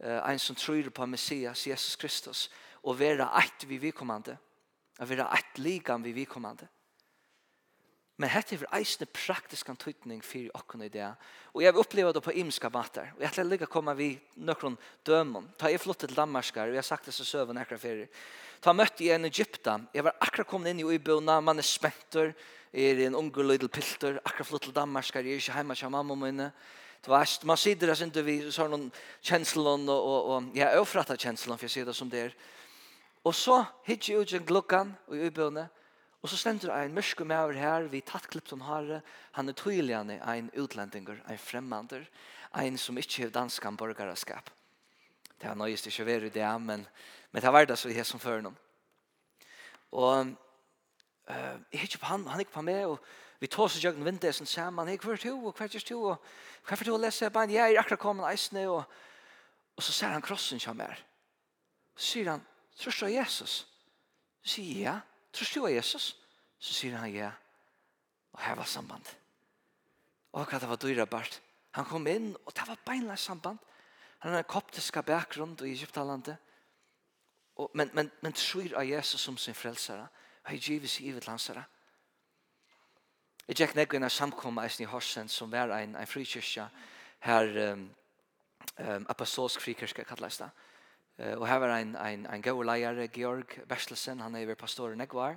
uh, 0.00 0.20
ein 0.24 0.38
som 0.38 0.56
tror 0.56 0.88
på 0.90 1.06
Messias, 1.06 1.66
Jesus 1.66 1.96
Kristus, 1.96 2.50
og 2.82 2.98
vera 2.98 3.28
ett 3.38 3.66
vi 3.68 3.78
vikommande, 3.78 4.38
og 4.98 5.08
vera 5.08 5.28
ett 5.36 5.58
ligan 5.58 6.02
vi 6.02 6.12
vikommande. 6.12 6.64
Uh, 6.64 6.81
Men 8.20 8.28
hette 8.28 8.58
er 8.58 8.64
eisne 8.76 9.06
praktisk 9.08 9.70
antydning 9.72 10.20
fyrir 10.24 10.52
okken 10.54 10.84
i 10.84 10.90
det. 10.92 11.08
Og 11.54 11.62
jeg 11.62 11.72
har 11.72 11.80
opplevd 11.80 12.18
det 12.18 12.22
på 12.26 12.34
imska 12.42 12.68
mater. 12.72 13.08
Og 13.16 13.22
jeg 13.24 13.32
har 13.34 13.48
lika 13.48 13.66
koma 13.66 13.94
vi 13.96 14.12
nøkron 14.36 14.76
dømon. 15.06 15.48
Ta 15.58 15.70
jeg 15.72 15.80
flottet 15.80 16.12
til 16.12 16.16
Danmarskar, 16.16 16.68
og 16.68 16.76
jeg 16.76 16.82
har 16.82 16.90
sagt 16.90 17.08
det 17.08 17.14
så 17.16 17.24
søven 17.24 17.58
akkurat 17.58 17.80
fyrir. 17.80 18.06
Ta 18.62 18.76
møtte 18.76 19.06
jeg 19.06 19.16
en 19.16 19.30
Egypta. 19.30 19.78
Jeg 19.94 20.04
var 20.04 20.14
akkurat 20.20 20.46
kommet 20.46 20.70
inn 20.70 20.84
i 20.84 20.86
uibuna, 20.86 21.40
man 21.40 21.58
er 21.58 21.66
spentur, 21.66 22.34
er 22.72 23.02
en 23.06 23.16
unger 23.18 23.48
lydel 23.48 23.68
piltur, 23.72 24.20
akkurat 24.22 24.46
flott 24.46 24.68
til 24.68 24.76
Danmarskar, 24.76 25.24
jeg 25.24 25.32
er 25.32 25.42
ikke 25.42 25.56
heima 25.56 25.74
kja 25.74 25.88
mamma 25.90 26.14
mine. 26.14 26.52
Du 27.02 27.10
vet, 27.10 27.44
man 27.44 27.56
sider 27.58 27.90
det 27.90 28.00
ikke 28.06 28.22
vi 28.22 28.36
så 28.52 28.68
noen 28.70 28.92
kjenslån, 29.26 29.88
og, 29.88 30.04
og, 30.04 30.26
og 30.30 30.50
jeg 30.54 30.68
er 30.68 30.78
overfrattet 30.78 31.18
kjenslån, 31.18 31.58
for 31.58 31.66
jeg 31.66 31.74
sier 31.74 31.88
det 31.88 31.96
som 31.96 32.10
det 32.10 32.20
er. 32.28 32.36
Og 33.24 33.34
så 33.34 33.64
hittir 33.86 34.14
jeg 34.14 34.20
ut 34.22 34.34
en 34.38 34.46
glukkan, 34.46 34.94
og 35.08 35.16
i 35.16 35.26
uibuna, 35.26 35.66
og 35.66 35.81
Og 36.22 36.30
så 36.30 36.38
stendur 36.38 36.70
ein 36.70 36.94
mørske 36.94 37.24
maur 37.26 37.56
her, 37.58 37.88
vi 37.90 38.00
tatt 38.06 38.28
klipt 38.30 38.52
hon 38.54 38.62
hare, 38.62 39.00
han 39.34 39.50
er 39.50 39.56
tydelig 39.58 39.96
ein 40.22 40.50
utlendingur, 40.54 41.18
ein 41.26 41.38
fremmander, 41.38 42.04
ein 42.54 42.78
som 42.78 42.98
ikkje 42.98 43.24
hev 43.24 43.32
danskan 43.34 43.76
borgaraskap. 43.76 44.50
Det 45.40 45.48
har 45.50 45.58
nøyest 45.58 45.88
ikkje 45.90 46.06
veri 46.06 46.30
det, 46.30 46.46
men, 46.62 46.86
men 47.32 47.42
det 47.42 47.52
var 47.52 47.66
det 47.66 47.78
så 47.78 47.90
i 47.90 48.04
som 48.06 48.22
før 48.22 48.44
noen. 48.46 48.60
Og 49.92 50.30
uh, 51.26 51.58
jeg 51.72 51.90
ikke 51.90 51.98
på 51.98 52.12
han, 52.12 52.26
han 52.30 52.40
ikke 52.40 52.54
på 52.54 52.66
meg, 52.70 52.86
og 52.86 53.02
vi 53.42 53.50
tås 53.50 53.76
i 53.76 53.82
jøkken 53.82 54.06
vindesen 54.06 54.46
sammen, 54.46 54.88
jeg 54.88 55.02
hver 55.02 55.18
to, 55.18 55.34
og 55.50 55.58
hver 55.58 55.74
to, 55.74 56.02
og 56.14 56.22
hver 56.68 56.78
for 56.78 56.86
to 56.86 56.94
å 56.94 57.02
lese 57.02 57.34
bare, 57.34 57.50
jeg 57.50 57.74
er 57.74 57.82
akkurat 57.82 57.98
kommet 57.98 58.30
eisene, 58.30 58.68
og, 58.70 58.84
og 59.74 59.82
så 59.82 59.92
ser 59.92 60.14
han 60.14 60.22
krossen 60.22 60.62
som 60.62 60.78
er. 60.80 61.02
Så 61.96 62.12
sier 62.12 62.30
han, 62.30 62.46
tror 62.78 62.94
du 63.00 63.10
Jesus? 63.10 63.64
Så 64.44 64.54
sier 64.54 64.76
jeg, 64.76 64.86
ja. 64.86 65.00
Tror 65.32 65.48
du 65.54 65.66
av 65.66 65.72
Jesus? 65.72 66.12
Så 66.58 66.74
sier 66.76 66.96
han 66.96 67.12
ja. 67.12 67.32
Og 68.32 68.40
her 68.40 68.56
var 68.56 68.68
samband. 68.68 69.08
Og 70.32 70.46
hva 70.48 70.60
det 70.60 70.68
var 70.68 70.80
dyra 70.80 71.06
bært. 71.06 71.40
Han 71.76 71.88
kom 71.88 72.06
inn, 72.06 72.32
og 72.46 72.54
det 72.56 72.64
var 72.68 72.80
beinleis 72.84 73.24
samband. 73.24 73.58
Han 74.22 74.32
har 74.32 74.44
en 74.44 74.48
koptiska 74.48 75.02
bakgrunn 75.02 75.56
i 75.64 75.72
Egyptalandet. 75.72 76.36
Og, 77.56 77.70
men, 77.74 77.90
men, 77.92 78.10
men 78.22 78.32
tror 78.32 78.76
av 78.76 78.84
Jesus 78.84 79.20
som 79.20 79.36
sin 79.36 79.56
frelsere. 79.56 80.06
Og 80.44 80.52
jeg 80.52 80.88
seg 80.88 81.04
i 81.04 81.10
givet 81.10 81.26
lansare. 81.26 81.64
Jeg 83.48 83.58
gikk 83.58 83.74
ned 83.76 83.94
inn 83.94 84.06
av 84.06 84.12
samkomma 84.14 84.64
eisen 84.64 84.84
i 84.84 84.90
Horsen 84.90 85.28
som 85.28 85.50
var 85.50 85.72
en, 85.74 85.96
en 85.98 86.08
frikyrkja 86.08 86.68
her 87.26 87.50
um, 87.72 87.88
um, 88.78 89.06
apostolsk 89.10 89.60
frikyrkja 89.60 90.04
kallast 90.06 90.44
det. 90.44 90.50
Og 91.18 91.44
her 91.46 91.58
var 91.60 91.74
en, 91.76 91.92
en, 91.96 92.26
en 92.26 92.42
god 92.42 92.64
leier, 92.64 93.02
Georg 93.12 93.58
Berselsen, 93.68 94.20
han 94.24 94.36
er 94.36 94.54
pastor 94.58 94.94
i 94.94 94.96
Negvar. 94.96 95.36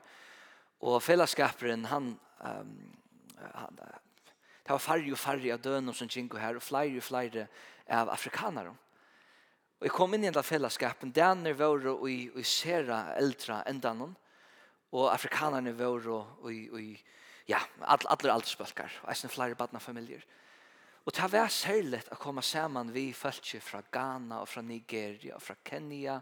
Og 0.85 1.01
fellesskaperen, 1.03 1.85
han, 1.91 2.13
um, 2.39 2.71
han 3.53 3.81
det 4.65 4.73
var 4.73 4.81
færre 4.81 5.11
og 5.13 5.19
færre 5.21 5.53
av 5.53 5.61
dønum 5.61 5.93
som 5.93 6.09
kjengo 6.09 6.39
her, 6.41 6.57
og 6.57 6.63
flere 6.65 6.97
og 6.97 7.05
flere 7.05 7.45
av 7.85 8.09
afrikanere. 8.09 8.71
Og 9.77 9.85
jeg 9.85 9.93
kom 9.93 10.15
inn 10.15 10.23
i 10.25 10.31
den 10.33 10.47
fellesskapen, 10.47 11.11
daner 11.13 11.53
var 11.53 11.85
og 11.91 12.07
i, 12.09 12.31
i 12.33 12.45
sera 12.49 13.11
eldre 13.19 13.59
enda 13.69 13.91
noen, 13.93 14.15
og 14.95 15.11
afrikanerne 15.11 15.75
var 15.77 16.07
og 16.09 16.49
i, 16.49 16.63
i 16.81 16.87
ja, 17.51 17.59
alle 17.83 18.33
aldersbølgar, 18.33 19.03
og 19.03 19.11
eisen 19.13 19.29
flere 19.29 19.59
badnafamilier. 19.59 20.23
familier. 20.23 20.44
Og 21.05 21.13
det 21.13 21.25
var 21.29 21.51
særlig 21.53 21.99
å 22.09 22.17
komme 22.17 22.41
sammen 22.41 22.87
vi 22.89 23.11
følte 23.13 23.59
fra 23.61 23.83
Ghana 23.93 24.39
og 24.41 24.47
fra 24.49 24.63
Nigeria 24.65 25.35
og 25.37 25.43
fra 25.45 25.53
Kenya 25.61 26.15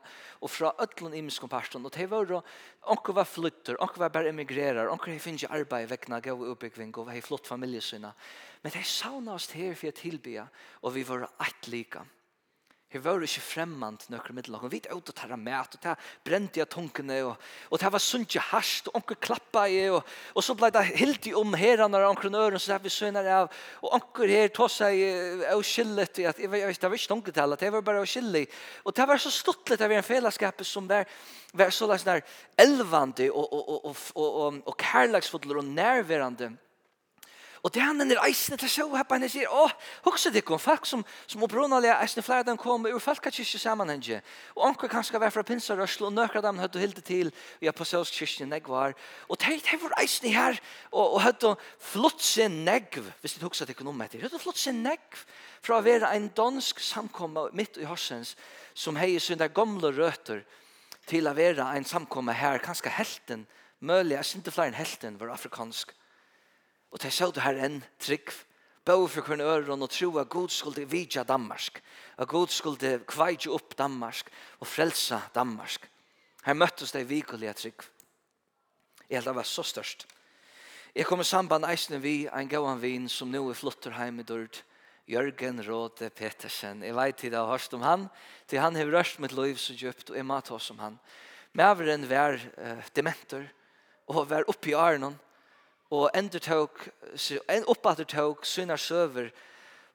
og 0.44 0.52
fra 0.52 0.74
ødelen 0.84 1.16
imenske 1.22 1.48
parten. 1.48 1.86
Og 1.88 1.94
det 1.96 2.10
var 2.12 2.28
jo, 2.28 2.42
onker 2.92 3.16
var 3.16 3.30
flytter, 3.30 3.80
onker 3.80 4.04
var 4.04 4.12
bare 4.12 4.34
emigrerer, 4.34 4.92
onker 4.92 5.14
har 5.14 5.24
finnet 5.24 5.48
arbeid 5.48 5.88
vekkene 5.88 6.20
gav 6.26 6.44
og 6.44 6.52
oppbygging 6.58 6.92
og 7.00 7.14
har 7.14 7.24
flott 7.24 7.48
familiesynet. 7.48 8.28
Men 8.64 8.76
de 8.76 8.84
savnet 8.84 9.38
oss 9.38 9.48
her 9.56 9.72
for 9.72 9.94
å 9.94 9.96
tilby 10.02 10.36
og 10.42 10.92
vi 10.98 11.08
var 11.08 11.30
ett 11.48 11.72
like. 11.72 12.04
Vi 12.94 13.00
var 13.02 13.24
ikke 13.26 13.42
fremmant 13.42 14.04
nøkker 14.14 14.36
middel. 14.38 14.54
Vi 14.68 14.76
vidt 14.76 14.88
ut 14.92 15.08
og 15.10 15.16
tar 15.18 15.32
mat, 15.34 15.74
og 15.74 15.82
tar 15.82 16.10
brent 16.26 16.60
i 16.60 16.66
tunkene, 16.70 17.16
og, 17.26 17.40
og 17.74 17.82
det 17.82 17.90
var 17.96 18.02
sunt 18.04 18.30
ikke 18.30 18.44
harsht, 18.52 18.90
og 18.92 19.00
onker 19.00 19.18
klappa 19.18 19.64
i, 19.66 19.88
og, 19.90 20.04
og 20.38 20.46
så 20.46 20.54
ble 20.58 20.70
det 20.76 20.84
helt 21.00 21.26
i 21.26 21.34
om 21.38 21.56
herene 21.58 21.98
og 22.04 22.12
onker 22.12 22.30
nøren, 22.30 22.62
så 22.62 22.78
vi 22.84 22.92
sønner 22.94 23.30
av, 23.40 23.50
og 23.82 23.96
onker 23.98 24.30
her 24.30 24.54
tog 24.54 24.70
seg 24.70 25.02
og 25.56 25.66
skillet, 25.66 26.22
at, 26.22 26.22
jeg, 26.22 26.52
jeg, 26.54 26.78
det 26.78 26.92
var 26.92 27.00
ikke 27.00 27.16
noen 27.16 27.26
til, 27.32 27.56
det 27.64 27.72
var 27.74 27.88
bare 27.88 28.04
av 28.04 28.10
skillet. 28.14 28.60
Og 28.86 28.94
det 28.94 29.08
var 29.10 29.24
så 29.24 29.34
stått 29.34 29.74
litt 29.74 29.82
av 29.82 29.96
en 29.98 30.06
fellesskap 30.06 30.62
som 30.68 30.86
var, 30.90 31.10
var 31.58 31.74
så 31.74 31.90
der 31.90 32.22
elvande, 32.62 33.32
og, 33.34 33.48
og, 33.50 33.64
og, 33.64 33.90
og, 33.90 34.06
og, 34.14 34.30
og, 34.46 34.62
og 34.70 34.78
kærleksfotler 34.86 35.64
og 35.64 35.74
nærværende, 35.74 36.54
Og 37.64 37.72
det 37.72 37.80
han 37.80 38.04
er 38.04 38.20
eisne 38.26 38.58
til 38.60 38.68
så 38.68 38.86
her 38.92 39.06
på 39.08 39.16
henne 39.16 39.30
sier, 39.32 39.48
åh, 39.48 39.72
hukse 40.04 40.34
det 40.36 40.42
kom, 40.44 40.60
folk 40.60 40.84
som, 40.84 41.06
som 41.32 41.46
opprunalige 41.46 41.96
eisne 42.04 42.24
flere 42.26 42.44
den 42.44 42.60
kom 42.60 42.84
ur 42.90 43.00
folkekirke 43.00 43.60
sammenhenge. 43.60 44.18
Og 44.58 44.66
anker 44.68 44.92
kan 44.92 45.06
skal 45.08 45.24
være 45.24 45.32
fra 45.32 45.46
Pinsarørsel, 45.48 46.10
og 46.10 46.12
nøkker 46.18 46.44
dem 46.44 46.60
høyde 46.60 46.82
hilde 46.84 47.04
til, 47.08 47.32
og 47.32 47.64
jeg 47.70 47.76
på 47.78 47.88
Sølskirken 47.88 48.52
negg 48.52 48.68
var. 48.68 48.98
Og 49.32 49.40
det 49.40 49.56
er 49.62 49.80
vår 49.80 49.96
eisne 50.02 50.34
her, 50.36 50.60
og, 50.92 51.16
og 51.16 51.24
høyde 51.24 51.54
flott 51.94 52.28
seg 52.28 52.52
negv, 52.52 53.00
hvis 53.24 53.38
du 53.40 53.48
hukse 53.48 53.64
det 53.64 53.78
ikke 53.78 53.88
noe 53.88 53.96
med 53.96 54.12
det. 54.12 54.26
høyde 54.26 54.44
flott 54.44 54.60
seg 54.60 54.76
negv 54.76 55.24
fra 55.64 55.80
å 55.80 55.88
være 55.88 56.12
en 56.18 56.28
dansk 56.36 56.84
samkomme 56.84 57.48
midt 57.56 57.80
i 57.80 57.88
Horsens, 57.88 58.36
som 58.76 59.00
heier 59.00 59.40
der 59.40 59.56
gamle 59.56 59.96
røter, 59.96 60.44
til 61.08 61.32
å 61.32 61.36
være 61.36 61.72
en 61.78 61.88
samkomme 61.88 62.36
her, 62.36 62.60
kanskje 62.64 62.92
helten, 62.92 63.48
mulig, 63.80 64.18
jeg 64.18 64.26
synes 64.26 64.44
ikke 64.44 64.60
flere 64.60 64.72
enn 64.72 64.82
helten 64.84 65.20
var 65.20 65.32
afrikansk 65.32 65.96
Og 66.94 67.02
det 67.02 67.10
så 67.14 67.32
det 67.34 67.42
her 67.42 67.58
en 67.66 67.80
trygg, 68.00 68.30
bøy 68.86 69.08
for 69.10 69.26
hvernig 69.26 69.48
øren 69.50 69.82
og 69.82 69.90
tro 69.90 70.12
at 70.22 70.30
Gud 70.30 70.50
skulle 70.54 70.86
vidja 70.86 71.24
Danmark, 71.24 71.82
at 72.18 72.28
Gud 72.30 72.52
skulle 72.54 73.00
kveitje 73.08 73.50
opp 73.50 73.74
Danmark 73.78 74.30
og 74.60 74.68
frelsa 74.68 75.24
Danmark. 75.36 75.90
Her 76.46 76.54
møttes 76.54 76.92
de 76.94 77.02
vikulige 77.08 77.54
trygg. 77.54 77.88
Jeg 79.10 79.18
held 79.18 79.26
det 79.32 79.36
var 79.36 79.48
så 79.48 79.64
størst. 79.64 80.06
Jeg 80.94 81.08
kom 81.10 81.24
i 81.24 81.26
samband 81.26 81.66
eisne 81.66 81.98
vi 81.98 82.28
en 82.28 82.50
gauan 82.50 82.82
vin 82.82 83.10
som 83.10 83.32
nå 83.32 83.48
er 83.50 83.58
flotter 83.58 83.96
heim 83.98 84.20
i 84.22 84.28
dørd, 84.28 84.62
Jørgen 85.10 85.60
Råde 85.66 86.12
Petersen. 86.14 86.84
Jeg 86.84 86.96
vet 86.96 87.18
til 87.18 87.32
det 87.32 87.40
har 87.40 87.50
hørt 87.50 87.74
om 87.74 87.82
han, 87.82 88.08
til 88.48 88.62
han 88.62 88.76
har 88.76 88.92
rørst 88.94 89.20
mitt 89.20 89.34
liv 89.34 89.58
så 89.58 89.74
djupt, 89.74 90.12
og 90.12 90.16
jeg 90.16 90.26
mat 90.26 90.48
hos 90.54 90.70
om 90.72 90.80
han. 90.80 91.00
Mæveren 91.54 92.06
var 92.10 92.38
uh, 92.38 92.84
dementor, 92.96 93.44
og 94.08 94.30
var 94.30 94.46
oppi 94.48 94.72
i 94.72 94.78
Arnon, 94.78 95.18
og 95.94 96.10
endur 96.18 96.42
tåg, 96.42 96.80
en 97.54 97.66
oppater 97.70 98.08
tåg, 98.10 98.46
synar 98.46 98.82
søver, 98.82 99.30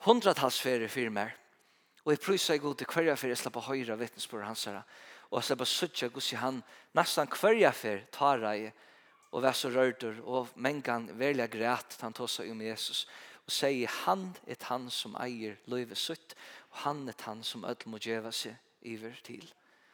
hundratallsfere 0.07 0.89
fyrir 0.89 1.11
mer. 1.11 1.33
Og 2.05 2.13
jeg 2.15 2.21
prysa 2.23 2.55
i 2.55 2.63
god 2.63 2.79
til 2.79 2.87
hverja 2.87 3.17
fyrir 3.19 3.35
jeg 3.35 3.41
slapp 3.43 3.59
å 3.59 3.65
høyra 3.67 3.99
vittnesbord 3.99 4.47
hans 4.47 4.63
herra. 4.69 4.85
Og 5.29 5.41
jeg 5.41 5.49
slapp 5.49 5.65
å 5.65 5.69
suttja 5.69 6.09
gus 6.15 6.31
han 6.39 6.63
nesten 6.97 7.29
hverja 7.35 7.73
fyrir 7.75 8.07
tara 8.15 8.55
i 8.57 8.69
og 9.29 9.43
vær 9.45 9.57
så 9.57 9.69
rørdur 9.69 10.23
og 10.25 10.55
mengan 10.57 11.11
velja 11.19 11.49
græt 11.53 11.99
han 12.01 12.15
tåsa 12.17 12.47
om 12.49 12.63
Jesus 12.65 13.05
og 13.45 13.53
sier 13.53 13.93
han 14.07 14.31
er 14.49 14.57
han 14.71 14.87
som 14.93 15.17
eier 15.21 15.59
løyve 15.69 15.97
sutt 15.97 16.33
og 16.71 16.81
han 16.87 17.03
er 17.09 17.27
han 17.27 17.43
som 17.45 17.67
ødel 17.69 17.93
må 17.93 18.01
djeva 18.01 18.33
seg 18.33 18.57
iver 18.89 19.17
til. 19.25 19.45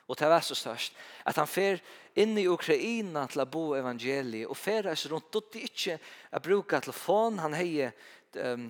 Og 0.09 0.19
det 0.21 0.29
var 0.29 0.45
så 0.45 0.57
størst 0.59 0.97
at 1.25 1.39
han 1.41 1.49
fer 1.49 1.81
inn 2.21 2.37
i 2.39 2.47
Ukraina 2.51 3.25
til 3.31 3.43
å 3.43 3.49
bo 3.51 3.65
evangeliet 3.79 4.51
og 4.51 4.59
fer 4.59 4.85
reis 4.89 5.07
rundt 5.11 5.35
og 5.39 5.51
det 5.53 5.65
ikke 5.71 5.99
å 6.35 6.43
bruke 6.45 6.81
telefon. 6.85 7.41
Han 7.43 7.57
heier 7.57 7.95
um, 8.37 8.69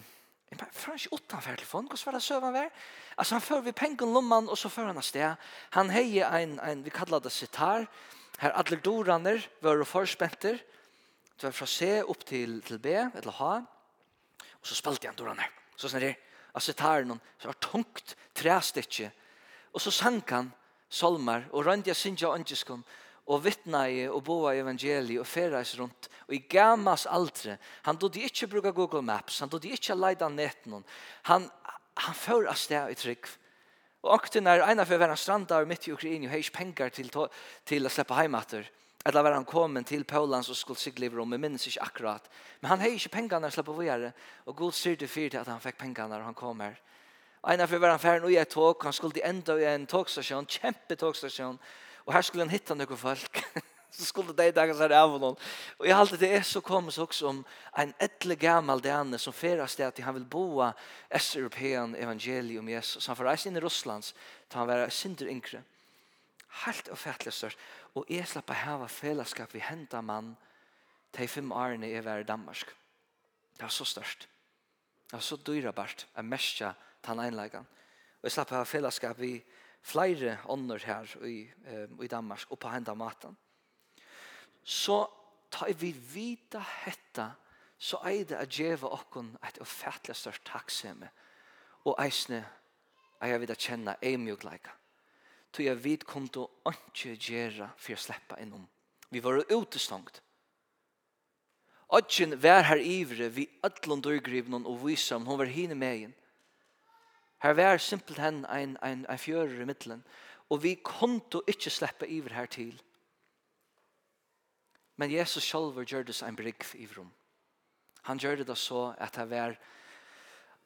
Jeg 0.51 0.61
får 0.61 0.93
han 0.93 1.01
ikke 1.01 1.19
utenfor 1.19 1.57
telefon? 1.59 1.89
Hvordan 1.91 2.07
var 2.07 2.17
det 2.17 2.23
søvn 2.23 2.47
han 2.47 2.55
var? 2.55 2.69
Altså, 3.17 3.35
han 3.35 3.43
fører 3.43 3.65
vi 3.67 3.73
pengen 3.75 4.13
lomman, 4.15 4.49
og 4.49 4.59
så 4.59 4.71
fører 4.71 4.93
han 4.93 5.01
av 5.01 5.07
sted. 5.07 5.49
Han 5.75 5.91
heier 5.91 6.31
en, 6.39 6.59
en 6.63 6.85
vi 6.85 6.93
kallar 6.95 7.23
det 7.25 7.33
sitar, 7.35 7.89
her 8.39 8.55
alle 8.59 8.79
doraner 8.83 9.43
var 9.63 9.83
og 9.83 9.87
forspenter, 9.87 10.59
det 11.35 11.49
var 11.49 11.55
fra 11.55 11.67
C 11.67 11.89
opp 12.03 12.25
til, 12.27 12.61
til 12.67 12.79
B, 12.83 12.95
eller 12.95 13.35
H, 13.39 13.51
og 14.55 14.67
så 14.67 14.79
spalte 14.79 15.11
han 15.11 15.19
doraner. 15.19 15.51
Så 15.75 15.91
sånn 15.91 16.01
er 16.01 16.07
det, 16.07 16.15
av 16.55 17.07
noen, 17.07 17.23
så 17.39 17.51
var 17.51 17.59
tungt, 17.63 18.15
tre 18.35 18.55
stykker, 18.63 19.11
og 19.75 19.83
så 19.83 19.91
sank 19.95 20.31
han, 20.31 20.53
solmar 20.95 21.49
og 21.53 21.67
røndi 21.67 21.91
jeg 21.91 22.01
syndja 22.01 22.31
åndjeskon 22.31 22.85
og 23.25 23.41
vittnaie 23.45 24.11
og 24.13 24.23
boa 24.27 24.53
evangeliet 24.57 25.23
og 25.23 25.29
ferreis 25.29 25.75
rundt 25.79 26.11
og 26.27 26.35
i 26.37 26.43
gamas 26.51 27.07
aldre 27.11 27.57
han 27.87 27.99
dodde 28.01 28.25
ikke 28.29 28.51
bruka 28.53 28.75
Google 28.77 29.03
Maps 29.03 29.41
han 29.43 29.53
dodde 29.53 29.73
ikke 29.75 29.97
leida 29.97 30.29
netten 30.29 30.85
han, 31.31 31.49
han 31.49 32.21
fyrir 32.21 32.51
av 32.53 32.61
sted 32.61 32.93
i 32.93 33.01
trygg 33.01 33.31
og 34.05 34.13
akten 34.19 34.47
er 34.47 34.67
eina 34.67 34.85
for 34.85 34.99
å 34.99 35.05
være 35.05 35.17
stranda 35.17 35.63
og 35.63 35.69
midt 35.69 35.89
i 35.89 35.95
Ukraina 35.95 36.29
og 36.29 36.35
heis 36.37 36.53
pengar 36.53 36.93
til, 36.93 37.11
til 37.65 37.87
å 37.87 37.93
slippe 37.93 38.19
heimater 38.19 38.69
Eller 39.05 39.23
var 39.23 39.35
han 39.37 39.45
kommet 39.45 39.87
til 39.87 40.05
Paulans 40.09 40.49
og 40.49 40.57
skulle 40.57 40.81
sigle 40.81 41.11
over 41.11 41.21
om, 41.21 41.33
jeg 41.33 41.41
minnes 41.41 41.67
ikke 41.69 41.83
akkurat. 41.85 42.29
Men 42.61 42.71
han 42.71 42.81
har 42.81 42.95
ikke 42.97 43.13
pengene 43.13 43.51
å 43.51 43.53
slippe 43.53 43.75
å 43.75 43.85
gjøre, 43.85 44.13
og 44.49 44.57
god 44.57 44.73
sier 44.73 44.97
det 44.97 45.11
fyrt 45.13 45.37
at 45.37 45.51
han 45.53 45.61
fikk 45.61 45.77
pengene 45.83 46.09
når 46.09 46.25
han 46.25 46.37
kom 46.39 46.63
her. 46.65 46.79
Einar 47.47 47.69
for 47.69 47.79
hver 47.79 47.93
han 47.93 48.01
færen 48.01 48.25
og 48.25 48.33
jeg 48.33 48.49
tog, 48.49 48.83
han 48.83 48.93
skulle 48.93 49.25
enda 49.29 49.57
i 49.61 49.67
en 49.69 49.87
togstasjon, 49.87 50.47
kjempe 50.49 50.97
togstasjon, 50.97 51.59
og 52.07 52.13
her 52.15 52.23
skulle 52.25 52.45
han 52.47 52.53
hitta 52.53 52.77
noen 52.77 52.97
folk. 52.97 53.43
så 53.95 54.05
skulle 54.05 54.35
de 54.35 54.51
dagens 54.55 54.81
her 54.83 54.93
av 54.97 55.13
noen. 55.21 55.37
Og 55.79 55.87
jeg 55.87 55.97
halte 55.97 56.19
det 56.19 56.31
er 56.35 56.47
så 56.47 56.63
kommet 56.65 56.97
også 56.99 57.29
om 57.31 57.43
en 57.79 57.93
etle 58.03 58.37
gammal 58.41 58.83
dane 58.83 59.21
som 59.23 59.37
ferast 59.37 59.79
det 59.79 59.87
at 59.87 60.01
han 60.03 60.17
vil 60.19 60.27
boa 60.27 60.73
Østeuropean 61.15 61.95
evangelium 62.01 62.69
Jesus. 62.73 63.07
Han 63.07 63.19
får 63.19 63.31
reise 63.31 63.51
inn 63.51 63.61
i 63.61 63.63
Russlands, 63.63 64.15
til 64.49 64.63
han 64.63 64.71
var 64.71 64.91
synder 64.91 65.31
yngre. 65.31 65.63
Helt 66.65 66.89
og 66.91 66.99
fætlig 66.99 67.35
størst. 67.35 67.61
Og 67.95 68.11
jeg 68.11 68.27
slapp 68.27 68.51
å 68.51 68.59
hava 68.59 68.89
fellesskap 68.91 69.55
vi 69.55 69.63
henta 69.63 70.03
mann 70.03 70.35
til 71.15 71.31
fem 71.31 71.53
årene 71.55 71.91
i 71.93 72.27
Danmark. 72.27 72.75
Det 73.55 73.63
var 73.63 73.75
så 73.75 73.87
størst. 73.87 74.27
Det 75.07 75.15
var 75.15 75.23
så 75.23 75.39
dyrabart. 75.47 76.07
Jeg 76.17 76.27
merkja 76.27 76.73
tan 77.05 77.21
enleikene. 77.23 77.69
Og 78.21 78.29
jeg 78.29 78.37
slapp 78.37 78.53
å 78.55 78.63
ha 78.63 78.69
fellesskap 78.69 79.21
i 79.23 79.37
flere 79.85 80.39
ånder 80.53 80.81
her 80.89 81.11
i, 81.29 81.45
um, 81.69 81.99
i 82.03 82.09
Danmark 82.09 82.49
og 82.51 82.59
på 82.63 82.73
henda 82.73 82.95
maten. 82.97 83.37
Så 84.65 85.03
tar 85.53 85.75
vi 85.77 85.93
vita 85.93 86.63
hetta 86.85 87.35
så 87.79 88.01
er 88.09 88.25
det 88.25 88.39
å 88.39 88.49
gjøre 88.49 88.91
okken 88.97 89.35
et 89.45 89.59
ufattelig 89.61 90.17
størst 90.17 90.45
takksemme 90.49 91.11
og 91.85 91.99
eisne 92.01 92.41
er 93.21 93.33
jeg 93.33 93.43
vil 93.43 93.55
kjenne 93.57 93.97
ei 94.03 94.17
mjukleika. 94.21 94.73
Tog 95.53 95.67
jeg 95.67 95.83
vidt 95.85 96.07
kom 96.09 96.27
til 96.33 96.47
å 96.47 96.73
ikke 96.73 97.15
gjøre 97.15 97.71
for 97.77 97.95
å 97.95 98.01
slippe 98.01 98.39
innom. 98.43 98.65
Vi 99.13 99.21
var 99.23 99.45
utestangt. 99.53 100.21
Odgen 101.95 102.35
var 102.43 102.65
her 102.67 102.81
ivre 102.81 103.29
vi 103.31 103.47
ødlund 103.65 104.09
og 104.11 104.23
grivnen 104.25 104.67
og 104.67 104.81
visom, 104.87 105.27
hun 105.29 105.39
var 105.39 105.53
hine 105.53 105.77
med 105.79 105.99
igjen. 105.99 106.15
Her 107.45 107.53
var 107.53 107.79
simpelt 107.79 108.19
hen 108.19 108.47
ein, 108.47 108.79
ein, 108.81 109.05
ein 109.05 109.19
fjører 109.19 109.61
i 109.61 109.65
middelen, 109.69 110.01
og 110.49 110.63
vi 110.63 110.79
konto 110.81 111.43
ikkje 111.45 111.71
sleppa 111.75 112.07
iver 112.09 112.33
her 112.33 112.47
til. 112.49 112.73
Men 114.97 115.13
Jesus 115.13 115.45
sjálfur 115.45 115.85
gjør 115.85 116.07
det 116.09 116.23
en 116.25 116.39
brygg 116.39 116.65
i 116.81 116.89
rom. 116.97 117.11
Han 118.09 118.19
gjør 118.19 118.45
det 118.49 118.57
så 118.57 118.95
at 118.97 119.21
det 119.21 119.29
var 119.29 119.59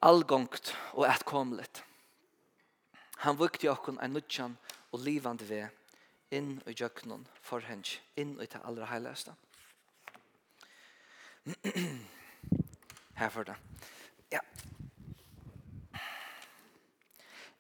allgångt 0.07 0.71
og 0.93 1.09
etkomlet. 1.11 1.83
Han 3.27 3.38
vukte 3.43 3.73
okkon 3.75 3.99
en 3.99 4.14
nudjan 4.14 4.55
og 4.93 5.03
livande 5.03 5.49
ved 5.51 5.67
inn 6.31 6.62
i 6.62 6.77
jøknon 6.79 7.27
for 7.43 7.59
hens, 7.59 7.99
inn 8.14 8.38
i 8.38 8.47
det 8.47 8.62
allra 8.62 8.87
heiligste. 8.87 9.35
Her 13.19 13.35
for 13.35 13.51
det. 13.51 13.59
Ja, 14.31 14.47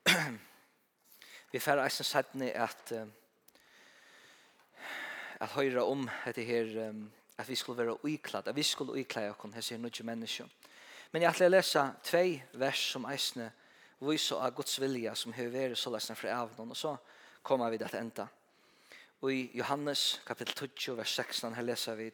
vi 1.52 1.58
får 1.58 1.84
eisen 1.84 2.04
sættene 2.04 2.52
at 2.56 2.92
at 5.40 5.54
høyre 5.54 5.84
om 5.86 6.08
dette 6.24 6.42
her 6.42 6.92
at 7.38 7.48
vi 7.48 7.54
skulle 7.54 7.78
være 7.78 8.04
uiklad, 8.04 8.48
at 8.48 8.56
vi 8.56 8.62
skulle 8.62 8.92
uiklad 8.92 9.30
oss 9.30 9.54
hese 9.54 9.74
her 9.74 9.78
nødje. 9.80 10.48
Men 11.12 11.22
jeg 11.22 11.30
ætler 11.30 11.48
lesa 11.48 11.84
lese 11.84 12.00
tve 12.04 12.42
vers 12.54 12.80
som 12.92 13.06
eisene 13.06 13.52
viser 14.00 14.36
av 14.36 14.54
Guds 14.54 14.80
vilja 14.80 15.14
som 15.14 15.32
har 15.32 15.48
vært 15.52 15.78
så 15.78 15.90
lesen 15.90 16.16
fra 16.16 16.34
avnån, 16.42 16.70
og 16.70 16.76
så 16.76 16.96
kommer 17.42 17.70
vi 17.70 17.78
til 17.78 17.98
enda. 17.98 18.26
Og 19.22 19.32
i 19.32 19.50
Johannes 19.54 20.20
kapittel 20.26 20.70
20, 20.76 20.96
vers 20.96 21.14
16, 21.14 21.54
her 21.54 21.62
leser 21.62 21.94
vi 21.94 22.10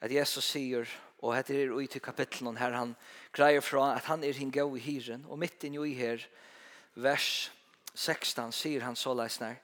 at 0.00 0.12
Jesus 0.12 0.44
sier, 0.44 0.86
og 1.22 1.36
heter 1.36 1.54
er 1.54 1.72
ui 1.72 1.86
til 1.86 2.00
kapittelen 2.00 2.56
her 2.56 2.72
han 2.72 2.96
greier 3.32 3.60
fra 3.60 3.96
at 3.96 4.04
han 4.04 4.24
er 4.24 4.32
hingå 4.32 4.76
i 4.76 4.80
hiren 4.80 5.26
og 5.28 5.38
mitt 5.38 5.64
inn 5.64 5.74
jo 5.74 5.84
i 5.84 5.94
her, 5.94 6.24
vers 6.94 7.50
16 7.94 8.52
sier 8.52 8.84
han 8.84 8.96
så 8.96 9.14
leisner. 9.14 9.58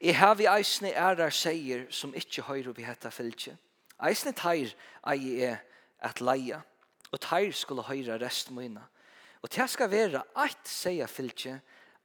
I 0.00 0.12
havi 0.16 0.46
eisne 0.48 0.94
ærar 0.96 1.32
seier 1.34 1.86
som 1.92 2.14
ikkje 2.16 2.46
høyr 2.48 2.70
oppi 2.72 2.86
hetta 2.86 3.12
fylkje. 3.12 3.56
Eisne 4.00 4.32
teir 4.32 4.72
ei 5.08 5.34
er 5.44 5.60
at 6.00 6.22
leia, 6.24 6.62
og 7.12 7.20
teir 7.20 7.52
skulle 7.52 7.84
høyra 7.84 8.16
rest 8.20 8.50
moina 8.54 8.86
Og 9.42 9.48
det 9.48 9.66
skal 9.72 9.90
vera 9.90 10.22
eit 10.36 10.68
seier 10.68 11.08
fylkje, 11.08 11.60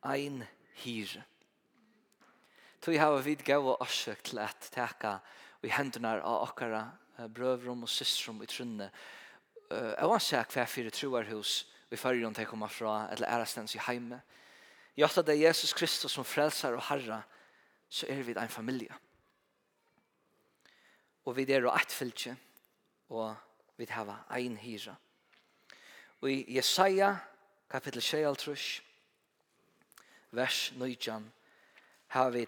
ein 0.05 0.43
hyre. 0.83 1.23
vi 2.85 2.97
hava 2.97 3.19
vid 3.19 3.43
gava 3.43 3.75
orsøk 3.81 4.21
til 4.23 4.39
at 4.39 4.69
teka 4.71 5.19
i 5.63 5.71
hendene 5.73 6.21
av 6.21 6.43
okkara 6.45 6.83
brøvrum 7.27 7.83
og 7.83 7.89
systrum 7.89 8.41
i 8.43 8.45
trunne. 8.45 8.91
Jeg 9.69 10.07
var 10.07 10.19
sikker 10.19 10.53
hver 10.53 10.65
fire 10.65 10.91
troarhus 10.91 11.65
i 11.91 11.97
om 12.25 12.33
til 12.33 12.45
å 12.45 12.49
komme 12.49 12.69
fra, 12.69 13.09
eller 13.11 13.27
ærestens 13.27 13.75
i 13.75 13.81
heime. 13.87 14.21
I 14.95 15.03
at 15.03 15.15
det 15.15 15.35
er 15.35 15.47
Jesus 15.47 15.73
Kristus 15.73 16.11
som 16.11 16.25
frelser 16.25 16.75
og 16.75 16.83
herre, 16.89 17.23
så 17.89 18.05
er 18.09 18.23
vi 18.23 18.31
en 18.31 18.49
familie. 18.49 18.93
Og 21.25 21.35
vi 21.35 21.51
er 21.51 21.65
og 21.65 21.75
ett 21.75 21.91
fylke, 21.91 22.37
og 23.09 23.35
vi 23.77 23.87
har 23.89 24.25
ein 24.31 24.57
hyra. 24.57 24.95
Og 26.21 26.31
i 26.31 26.55
Jesaja, 26.55 27.15
kapittel 27.69 28.01
6, 28.01 28.83
vers 30.31 30.73
9, 30.75 30.97
har 32.07 32.29
vi 32.29 32.47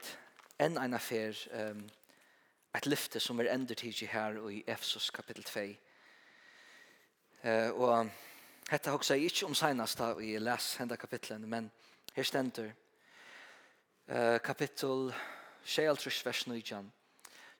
en 0.59 0.77
en 0.77 0.93
affær, 0.93 1.33
um, 1.71 1.89
et 2.75 2.85
lyfte 2.85 3.19
som 3.19 3.39
er 3.39 3.53
endertidig 3.53 4.09
her 4.09 4.49
i 4.49 4.63
Efsos 4.67 5.09
kapittel 5.09 5.43
2. 5.43 5.59
Uh, 7.43 7.81
og 7.81 8.09
dette 8.71 8.89
har 8.89 9.05
jeg 9.09 9.21
ikke 9.21 9.45
om 9.45 9.55
senast 9.55 9.99
da 9.99 10.13
jeg 10.19 10.41
leser 10.41 10.79
henne 10.79 10.97
kapitlen, 10.97 11.49
men 11.49 11.71
Her 12.15 12.23
stender, 12.23 12.71
uh, 14.07 14.37
kapittel 14.43 15.13
6, 15.63 16.25
vers 16.25 16.47
9. 16.47 16.91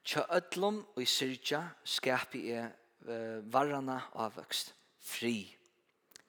Tja 0.04 0.24
ödlum 0.30 0.86
og 0.96 1.02
i 1.02 1.06
syrja 1.06 1.66
skapi 1.84 2.52
e 2.52 2.62
uh, 3.02 3.54
varrana 3.54 4.00
avvöxt. 4.16 4.74
Fri. 5.00 5.58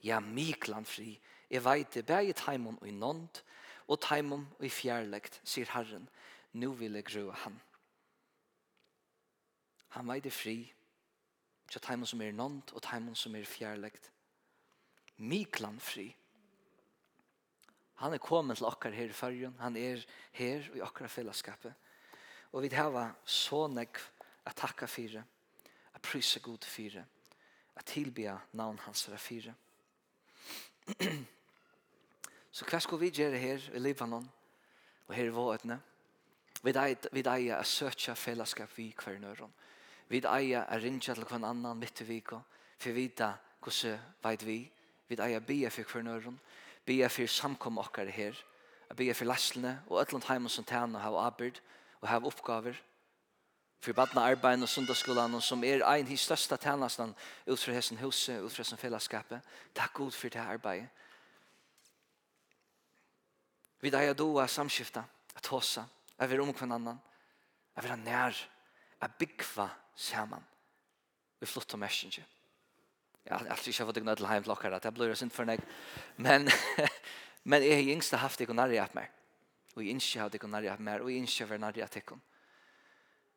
Ja, 0.04 0.20
miklan 0.20 0.85
fri. 0.85 1.20
Jeg 1.50 1.64
veit 1.64 1.94
det 1.94 2.07
bæg 2.07 2.28
i 2.28 2.33
taimon 2.33 2.78
og 2.81 2.88
i 2.88 2.90
nånd, 2.90 3.42
og 3.88 4.00
taimon 4.00 4.48
og 4.59 4.64
i 4.66 4.68
fjærlegt, 4.68 5.40
sier 5.44 5.70
Herren. 5.72 6.09
Nu 6.52 6.72
vil 6.72 6.92
jeg 6.92 7.04
grua 7.04 7.33
han. 7.33 7.61
Han 9.88 10.09
veit 10.09 10.24
det 10.24 10.33
fri. 10.33 10.72
Tja 11.70 11.78
taimon 11.78 12.07
som 12.07 12.22
er 12.22 12.33
nånd, 12.33 12.72
og 12.72 12.83
taimon 12.83 13.14
som 13.14 13.37
er 13.37 13.44
fjærlegt. 13.44 14.11
Miklan 15.16 15.81
fri. 15.81 16.14
Han 17.98 18.14
er 18.14 18.22
kommet 18.22 18.56
til 18.56 18.66
okkar 18.68 18.94
her 18.94 19.11
i 19.11 19.16
fargen. 19.16 19.56
Han 19.58 19.76
er 19.76 20.04
her 20.32 20.68
i 20.74 20.80
okkar 20.80 21.11
fellesskapet. 21.11 21.74
Og 22.52 22.62
vi 22.62 22.70
har 22.72 23.14
så 23.26 23.66
nekv 23.66 24.00
at 24.46 24.56
takka 24.56 24.87
fire, 24.87 25.24
at 25.94 26.02
prysa 26.02 26.40
god 26.40 26.64
fire, 26.64 27.04
at 27.76 27.84
tilbya 27.84 28.38
navn 28.52 28.78
hans 28.78 29.04
for 29.04 29.16
fire. 29.16 29.54
så 32.56 32.64
hva 32.64 32.80
skal 32.80 33.00
vi 33.00 33.11
gjøre 33.11 33.38
her 33.38 33.66
i 33.74 33.82
Libanon 33.82 34.30
og 35.08 35.14
her 35.14 35.28
i 35.28 35.34
våtene? 35.34 35.80
Vi 36.62 36.72
eier 36.72 37.58
å 37.58 37.66
søke 37.66 38.14
fellesskap 38.16 38.72
vi 38.78 38.88
hver 38.96 39.18
nøren. 39.20 39.52
Vi 40.08 40.22
eier 40.24 40.64
å 40.64 40.78
ringe 40.80 41.04
til 41.04 41.24
hver 41.24 41.44
annan 41.44 41.78
midt 41.78 42.00
i 42.02 42.08
viko, 42.08 42.40
for 42.78 42.96
vi 42.96 43.11
vet 43.11 43.20
hvordan 43.61 44.00
vet 44.24 44.46
vi. 44.46 44.58
Vi 45.08 45.16
eier 45.20 45.42
å 45.42 45.46
be 45.46 45.61
for 45.70 45.92
hver 45.92 46.06
nøren 46.06 46.40
bia 46.88 47.09
for 47.12 47.29
samkom 47.29 47.79
okkar 47.79 48.09
her, 48.12 48.37
a 48.88 48.94
bia 48.96 49.12
for 49.12 49.29
leslene 49.29 49.74
og 49.88 50.01
ætland 50.01 50.24
heimen 50.29 50.48
som 50.48 50.64
tæna 50.64 50.98
har 50.98 51.16
abyrd 51.27 51.61
og 52.01 52.09
hava 52.09 52.27
oppgaver, 52.27 52.79
for 53.81 53.92
badna 53.92 54.24
arbeid 54.31 54.62
og 54.62 54.68
sundagsskolan 54.68 55.35
og 55.35 55.42
som 55.42 55.64
er 55.64 55.85
ein 55.87 56.07
hins 56.07 56.24
største 56.27 56.57
tjenestan 56.57 57.14
ut 57.46 57.61
fra 57.61 57.72
hessen 57.72 57.98
huset, 57.98 58.40
ut 58.40 58.53
fra 58.53 58.64
hessen 58.64 58.79
fellesskapet. 58.79 59.40
Takk 59.74 59.92
god 59.94 60.12
for 60.12 60.29
det 60.29 60.40
arbeid. 60.40 60.87
Vi 63.81 63.90
da 63.90 63.98
jeg 64.03 64.18
doa 64.18 64.46
samskifta, 64.46 65.05
at 65.37 65.46
hosa, 65.46 65.85
at 66.18 66.31
vi 66.31 66.38
om 66.38 66.55
kvann 66.55 66.72
annan, 66.72 66.98
at 67.77 67.85
vi 67.85 67.90
er 67.90 67.96
nær, 67.96 68.35
at 69.01 69.14
byggva 69.18 69.68
saman. 69.94 70.42
Vi 71.40 71.46
flott 71.46 71.74
og 71.74 71.79
messenger 71.79 72.24
ja, 73.29 73.38
jeg 73.45 73.57
tror 73.61 73.69
ikke 73.69 73.83
jeg 73.83 73.87
får 73.88 73.97
deg 73.99 74.07
nødt 74.09 74.19
til 74.19 74.31
hjem 74.33 74.81
til 74.81 74.93
blir 74.97 75.14
sint 75.14 75.35
for 75.35 75.45
meg. 75.45 75.61
Men, 76.17 76.49
men 77.51 77.62
jeg 77.62 77.77
har 77.77 77.93
yngste 77.95 78.17
haft 78.17 78.41
ikke 78.41 78.57
nærmere 78.57 78.87
av 78.87 78.95
meg. 78.97 79.11
Og 79.77 79.85
jeg 79.85 79.95
ikke 80.01 80.21
har 80.21 80.35
ikke 80.35 80.49
nærmere 80.49 80.73
av 80.73 80.81
meg, 80.81 81.03
og 81.03 81.12
jeg 81.12 81.29
ikke 81.29 81.47
har 81.47 81.61
nærmere 81.61 81.85
av 81.85 81.93
dere. 81.93 82.21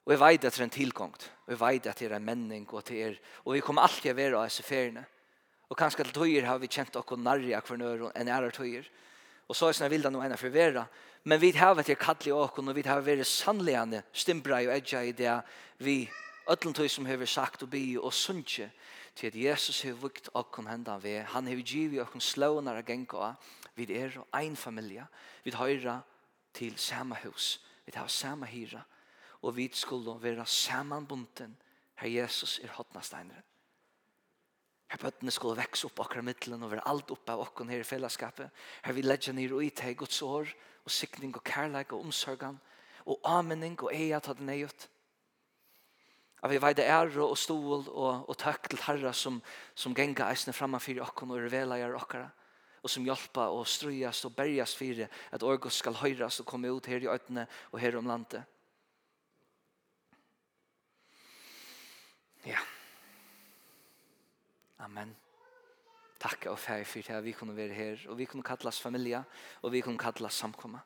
Og 0.06 0.14
jeg 0.14 0.22
vet 0.22 0.46
at 0.46 0.56
det 0.56 0.60
er 0.60 0.64
en 0.66 0.74
tilgångt, 0.74 1.28
og 1.46 1.52
jeg 1.54 1.60
vet 1.62 1.88
at 1.92 2.00
det 2.00 2.08
er 2.08 2.16
en 2.18 2.26
menning, 2.26 2.64
og, 2.72 2.84
det 2.88 3.04
er, 3.04 3.20
og 3.46 3.54
vi 3.54 3.62
kommer 3.62 3.86
alltid 3.86 4.14
å 4.14 4.18
være 4.18 4.40
av 4.40 4.48
disse 4.50 4.66
feriene. 4.66 5.04
Og 5.70 5.78
kanskje 5.78 6.08
til 6.08 6.16
tøyer 6.16 6.48
har 6.48 6.58
vi 6.60 6.72
kjent 6.72 6.96
dere 6.96 7.18
nærmere 7.20 7.60
av 7.60 7.68
hverandre 7.68 8.10
enn 8.16 8.32
ære 8.32 8.56
tøyer. 8.56 8.88
Og 9.48 9.56
så 9.56 9.68
er 9.68 9.76
sånn 9.76 9.90
jeg 9.90 9.98
vil 9.98 10.08
da 10.08 10.12
noe 10.14 10.26
ene 10.26 10.40
for 10.40 10.54
vera. 10.56 10.88
Men 11.28 11.40
vi 11.40 11.52
har 11.54 11.76
vært 11.78 12.00
kallet 12.00 12.32
i 12.32 12.34
åkken, 12.34 12.72
og 12.72 12.76
vi 12.80 12.88
har 12.88 13.04
vært 13.06 13.28
sannligende 13.28 14.02
stimbra 14.16 14.64
og 14.64 14.74
edja 14.74 15.04
i 15.04 15.14
det 15.14 15.38
vi 15.84 16.02
Ötlund 16.50 16.76
tøy 16.76 16.88
som 16.90 17.06
har 17.06 17.22
sagt 17.30 17.62
og 17.64 17.70
bi 17.70 17.94
og 18.00 18.14
sunnje 18.14 18.72
til 19.15 19.28
at 19.28 19.36
Jesus 19.36 19.82
har 19.82 19.97
vukt 20.00 20.30
okkom 20.34 20.67
hendan 20.67 21.04
vi. 21.04 21.17
Han 21.34 21.47
har 21.47 21.56
givet 21.56 22.02
okkom 22.02 22.21
slånar 22.21 22.80
av 22.80 22.86
genga. 22.88 23.34
Vi 23.76 23.88
er 23.95 24.17
og 24.19 24.28
ein 24.38 24.56
familie. 24.56 25.06
Vi 25.43 25.52
høyra 25.52 26.02
til 26.54 26.78
samme 26.78 27.17
hus. 27.24 27.60
Vi 27.86 27.93
har 27.95 28.08
samme 28.08 28.45
hyra. 28.45 28.84
Og 29.41 29.56
vi 29.56 29.69
skulle 29.74 30.15
være 30.21 30.45
samanbunden 30.45 31.58
her 31.95 32.10
Jesus 32.10 32.60
er 32.63 32.67
hotnasteinere. 32.67 33.41
Her 34.91 35.00
bøttene 35.00 35.32
skulle 35.32 35.56
vekse 35.62 35.88
opp 35.88 36.02
akkurat 36.04 36.26
middelen 36.26 36.63
og 36.65 36.74
være 36.74 36.88
alt 36.89 37.12
oppe 37.13 37.32
av 37.32 37.45
okken 37.45 37.69
her 37.71 37.80
i 37.80 37.88
fellesskapet. 37.88 38.50
Her 38.84 38.93
vi 38.93 39.06
ledger 39.06 39.34
ned 39.34 39.54
og 39.56 39.63
i 39.63 39.69
teg 39.69 39.95
Guds 39.97 40.21
år 40.21 40.50
og 40.84 40.91
sikning 40.91 41.36
og 41.36 41.43
kærleik 41.47 41.93
og 41.93 42.04
omsorgan 42.04 42.58
og 43.06 43.21
amening 43.24 43.78
og 43.82 43.93
eia 43.95 44.19
tatt 44.19 44.41
nøyut 44.43 44.89
at 46.42 46.50
vi 46.50 46.62
veide 46.62 46.86
ære 46.86 47.22
og 47.24 47.38
stol 47.38 47.86
og, 47.88 48.30
og 48.30 48.38
takk 48.38 48.70
til 48.70 48.82
Herre 48.88 49.14
som, 49.14 49.42
som 49.76 49.96
genga 49.96 50.30
eisne 50.32 50.54
framme 50.54 50.80
for 50.82 51.04
okken 51.06 51.34
og 51.36 51.44
revelager 51.46 51.98
okkara 51.98 52.30
og 52.82 52.90
som 52.90 53.06
hjelper 53.06 53.54
og 53.54 53.68
strøyes 53.70 54.24
og 54.26 54.34
berges 54.36 54.74
for 54.78 55.04
at 55.06 55.44
Orgos 55.46 55.78
skal 55.84 56.00
høyrast 56.02 56.42
og 56.42 56.50
komme 56.50 56.72
ut 56.74 56.90
her 56.90 57.04
i 57.04 57.10
øynene 57.10 57.46
og 57.72 57.80
her 57.80 57.98
om 57.98 58.10
landet. 58.10 58.44
Ja. 62.46 62.58
Amen. 64.82 65.14
Takk 66.22 66.48
og 66.50 66.58
fær 66.60 66.84
for 66.86 67.06
det 67.06 67.24
vi 67.26 67.34
kunne 67.38 67.56
være 67.58 67.74
her, 67.74 68.08
og 68.10 68.18
vi 68.18 68.26
kunne 68.26 68.46
kallas 68.46 68.82
familie, 68.82 69.24
og 69.62 69.72
vi 69.72 69.82
kunne 69.82 69.98
kallas 69.98 70.34
samkomma. 70.34 70.82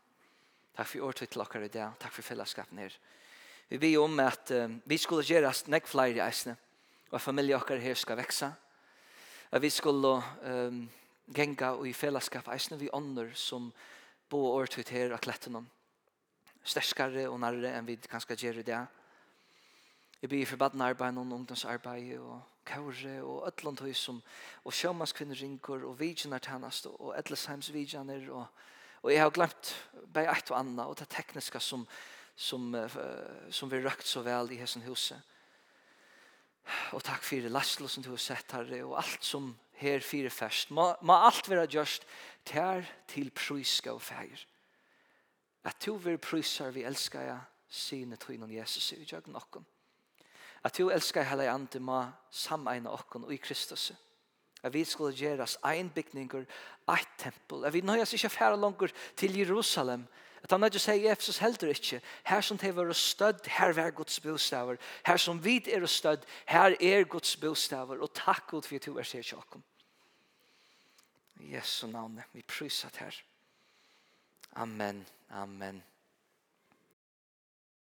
Takk 0.76 0.88
for 0.88 1.08
året 1.08 1.24
til 1.24 1.40
dere 1.40 1.66
i 1.66 1.72
dag, 1.72 1.96
takk 2.00 2.12
for 2.12 2.28
fellesskapen 2.28 2.80
her. 2.84 2.96
Vi 3.70 3.80
ber 3.82 3.98
om 4.04 4.20
at 4.20 4.52
um, 4.54 4.82
vi 4.86 4.98
skulle 5.02 5.26
gjøre 5.26 5.50
oss 5.50 5.66
nekk 5.68 5.88
flere 5.90 6.20
i 6.20 6.24
eisene, 6.26 6.56
og 7.10 7.18
at 7.18 7.26
familien 7.26 7.62
vår 7.62 7.82
her 7.82 7.98
skal 7.98 8.20
vekse. 8.20 8.52
At 9.52 9.62
vi 9.62 9.70
skulle 9.74 10.18
um, 10.46 10.84
genga 11.34 11.72
og 11.80 11.88
i 11.88 11.94
fellesskap 11.94 12.48
eisene 12.54 12.80
vi 12.80 12.92
ånder 12.94 13.32
som 13.34 13.72
bo 14.30 14.44
og 14.46 14.60
året 14.62 14.90
her 14.90 15.14
av 15.16 15.24
kletten 15.24 15.58
om. 15.62 15.66
Sterskere 16.66 17.28
og 17.30 17.40
nærre 17.42 17.76
enn 17.78 17.88
vi 17.88 17.98
kanskje 18.10 18.38
gjør 18.42 18.62
det. 18.66 18.82
Vi 20.22 20.28
blir 20.28 20.46
for 20.50 20.58
badenarbeid 20.58 21.18
og 21.18 21.34
ungdomsarbeid 21.38 22.18
og 22.18 22.42
kåre 22.66 23.20
og 23.22 23.48
ødland 23.48 23.82
høy 23.86 23.94
som 23.94 24.22
og 24.66 24.74
sjømannskvinner 24.74 25.38
ringer 25.38 25.86
og 25.86 26.00
vidjener 26.00 26.42
tjenest 26.42 26.88
og 26.90 27.14
Edlesheims 27.18 27.70
vidjener 27.74 28.26
og, 28.34 28.48
og 29.04 29.12
jeg 29.14 29.22
har 29.22 29.34
glemt 29.34 29.74
bare 30.14 30.34
et 30.34 30.50
og 30.52 30.60
annet 30.60 30.86
og 30.86 30.98
det 30.98 31.10
tekniske 31.14 31.62
som 31.62 31.86
som, 32.36 32.68
som 33.50 33.72
vi 33.72 33.80
røkt 33.84 34.08
så 34.08 34.22
vel 34.26 34.52
i 34.52 34.60
hessen 34.60 34.84
huset. 34.86 35.20
Og 36.98 37.04
takk 37.06 37.24
for 37.24 37.50
lastel 37.54 37.90
som 37.90 38.04
du 38.04 38.10
har 38.12 38.22
sett 38.22 38.56
her, 38.56 38.72
og 38.86 38.98
alt 39.00 39.24
som 39.24 39.52
her 39.80 40.00
fire 40.00 40.30
fest. 40.30 40.72
Må, 40.72 40.90
må 41.06 41.18
alt 41.28 41.50
være 41.50 41.68
gjørst 41.72 42.06
tær 42.48 42.86
til 43.12 43.32
pryska 43.36 43.94
og 43.94 44.02
feir. 44.02 44.46
At 45.66 45.78
du 45.86 45.96
vil 45.98 46.18
prysar 46.22 46.74
vi 46.76 46.86
elskar 46.86 47.26
jeg, 47.26 47.40
sine 47.76 48.18
tøynen 48.22 48.52
Jesus 48.54 48.92
i 48.94 49.02
jøgn 49.04 49.36
okken. 49.36 49.66
At 50.66 50.78
du 50.78 50.90
elskar 50.94 51.26
hele 51.28 51.50
andre 51.50 51.82
må 51.82 52.04
sameina 52.32 52.94
okken 52.94 53.26
og 53.26 53.34
i 53.34 53.42
Kristus. 53.42 53.92
At 54.64 54.74
vi 54.74 54.84
skulle 54.86 55.18
gjøres 55.18 55.58
ein 55.66 55.90
bygninger, 55.94 56.46
eit 56.90 57.18
tempel. 57.22 57.66
At 57.66 57.74
vi 57.74 57.84
nøyas 57.86 58.14
ikke 58.14 58.32
færre 58.34 58.58
langer 58.58 58.94
til 59.18 59.38
Jerusalem, 59.38 60.06
men 60.06 60.25
At 60.46 60.52
han 60.54 60.64
ikke 60.68 60.80
sier 60.80 61.10
Efesus 61.10 61.40
heldur 61.42 61.72
ikke. 61.74 61.98
Her 62.30 62.42
som 62.46 62.58
de 62.62 62.70
var 62.76 62.92
stødd, 62.94 63.48
her 63.50 63.72
var 63.74 63.90
Guds 63.98 64.20
bostaver. 64.20 64.78
Her 65.06 65.18
som 65.18 65.40
vi 65.44 65.58
er 65.74 65.86
stødd, 65.90 66.28
her 66.46 66.76
er 66.82 67.04
Guds 67.04 67.36
bostaver. 67.42 67.98
Og 67.98 68.14
takk 68.14 68.48
Gud 68.52 68.62
for 68.62 68.76
at 68.78 68.86
du 68.86 69.00
er 69.02 69.08
sier 69.10 69.26
tjokken. 69.26 69.64
I 71.42 71.56
Jesu 71.56 71.88
navn, 71.88 72.22
vi 72.34 72.46
prysat 72.46 73.02
her. 73.02 73.18
Amen, 74.56 75.02
amen. 75.30 75.84